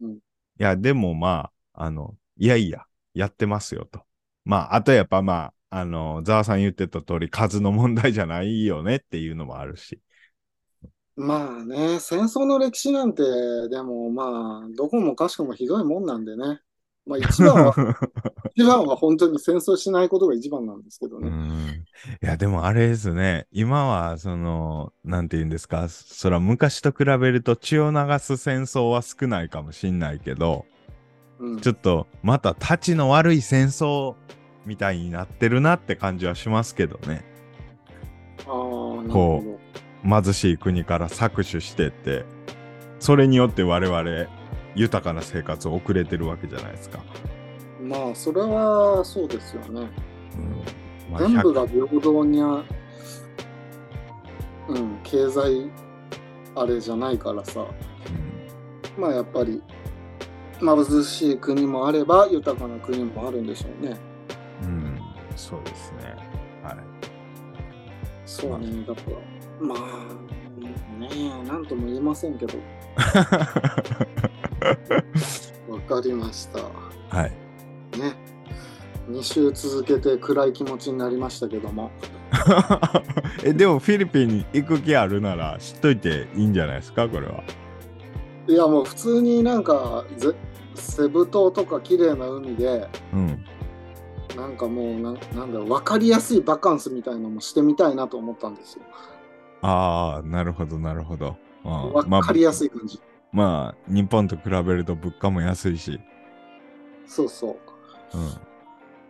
[0.00, 0.20] うん
[0.58, 4.04] いや、でもまあ、あの、いやいや、やってますよと。
[4.44, 10.00] まあ、あとやっぱまあ、あの、ざわさん言ってた通り、数の問題じゃないよねっていうのもあるし。
[11.16, 13.22] まあね、戦争の歴史なんて、
[13.70, 16.60] でもまあ、どこもかしこもひどいもんなんでね。
[17.06, 17.74] まあ一番は、
[18.54, 21.28] 一番は本当に戦争しないことが一番なんですけどうね。
[21.28, 21.84] ん。
[22.22, 23.46] いや、でもあれですね。
[23.50, 25.88] 今は、その、なんて言うんですか？
[25.88, 30.66] そら、昔と比べると血を流す戦争は少ないかもしんないけど、
[31.38, 31.60] うん。
[31.60, 34.14] ちょっと、また、立ちの悪い戦争
[34.66, 37.24] みたいになってるなって感じはしますけどね。
[38.44, 39.58] こほ
[40.04, 40.22] ど。
[40.22, 42.24] 貧しい国から搾取してって、
[42.98, 44.28] それによって我々、
[44.74, 47.00] 豊かな生活を送れてるわけじゃないですか。
[47.82, 49.88] まあ、それはそうですよね。
[50.36, 52.64] うんまあ、全部100が平等にあ、
[54.68, 55.70] うん、経済
[56.56, 59.60] あれじゃないからさ、うんまあやっぱり
[60.60, 63.96] 貧しい国もあれば豊かな国もあるんでしょうね。
[65.34, 66.16] うん、そうですね。
[66.62, 66.76] はい。
[68.24, 69.16] そうね、だから、
[69.60, 69.78] まあ、
[70.98, 72.58] ねえ、なんとも言えませんけど、
[75.68, 76.60] わかりました。
[77.16, 77.32] はい。
[77.98, 78.14] ね。
[79.10, 81.90] 2週続けて暗い気持ちになりましたけども。
[83.44, 87.42] え、でもフィリピンに行く気あるなら知っといていいんじゃないですか、これは。
[88.46, 90.34] いやもう普通になんかぜ
[90.74, 93.44] セブ島とか綺麗な海でうん。
[94.36, 98.84] なんかもうななんだろう分かりやすいバカンスみたいなのもしてみたいなと思ったんですよ。
[99.62, 101.36] ああ、なるほど、なるほほど。
[101.64, 102.66] あー分かりやすい。
[102.66, 103.00] い感じ。
[103.32, 105.98] まあ、日本と比べると物価も安いし。
[107.06, 107.58] そうそ
[108.12, 108.18] う。
[108.18, 108.30] うん。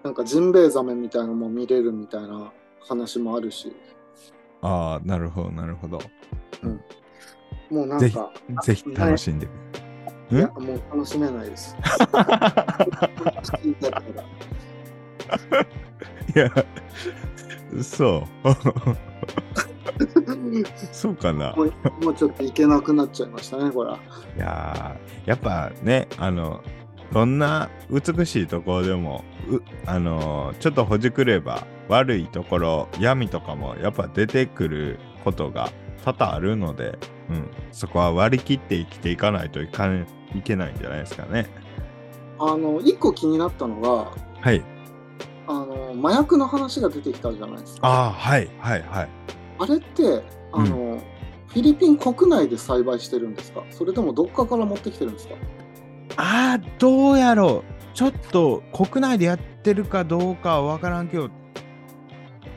[0.03, 3.75] なんかジンベエザメみたいなのも見れるみたいな話もあるし、
[4.62, 5.99] ああ、なるほど、なるほど。
[7.71, 9.49] もうなんぜひか、ぜひ楽しんで。
[10.31, 11.77] いやもう楽しめないです。
[15.25, 16.51] 聞 いや、
[17.83, 18.49] そう。
[20.93, 21.53] そうかな。
[21.53, 21.72] もう
[22.03, 23.99] もうちょっと行けなくなっちゃいましたね、これは。
[24.37, 26.62] いやーやっぱねあの
[27.12, 35.70] どんな美しいところでもうあのーちょっとほじくれば悪いところ闇とかもやっぱ出てくることが
[36.05, 36.99] 多々あるので、
[37.31, 41.47] うん、そこは割り切って生きていかないといかんいけないんじゃないですかね。
[42.39, 44.62] あの、一個気になったのが、はい。
[45.95, 47.89] 麻薬の話が出てきたじゃないですか。
[47.89, 49.09] ああはいはいはい。
[49.59, 50.23] あれって、
[50.53, 51.01] あの、
[51.49, 53.63] フィリピン国内で栽培してるんですか？
[53.71, 55.35] それともどっかから持ってきてるんですか？
[56.17, 61.31] ああどうやろうちょっと国内でやってるかどうかは分からんけど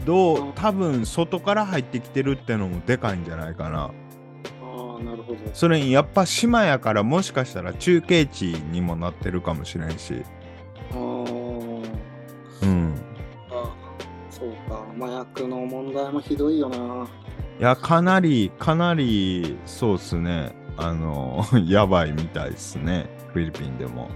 [0.05, 3.91] どう多分外から入ってきてるってのもでかいんじゃないかな。
[4.61, 5.39] ああ、なるほど。
[5.53, 10.23] それにやっぱ島やからもしかしたら中継地にもなってるかもしれんし。
[10.91, 11.89] あー
[12.63, 12.95] うん。
[14.37, 14.85] あ、そうか。
[14.99, 17.07] 麻薬の問題もひどいよな。
[17.59, 20.55] いや、かなり、かなり、そうっすね。
[20.77, 23.09] あの、 やばいみたいですね。
[23.33, 24.09] フィリピンでも。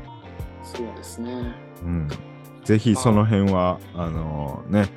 [0.64, 1.32] そうですね。
[1.84, 2.08] うん。
[2.64, 4.88] ぜひその辺は、あのね、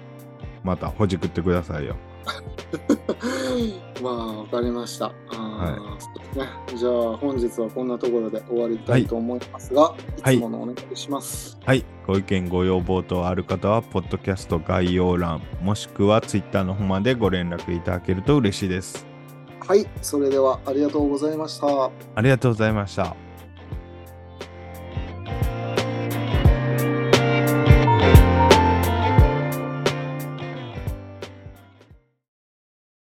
[0.62, 1.96] またほじくってくださいよ。
[4.02, 5.12] まあ、わかりました。
[5.30, 6.48] あーそうですね。
[6.76, 9.94] じゃあ、本日はこんなところで終わりたいと思いますが、
[10.30, 11.58] い、つものお願いします。
[11.64, 11.84] はい。
[12.06, 19.06] ご意見、ご要望等ある方は、ポッドキャスト概要欄、もしくはツイッターの方までご連絡いただけると嬉しいです。
[19.66, 21.66] はい、それではありがとうございました。
[22.14, 23.23] ありがとうございました。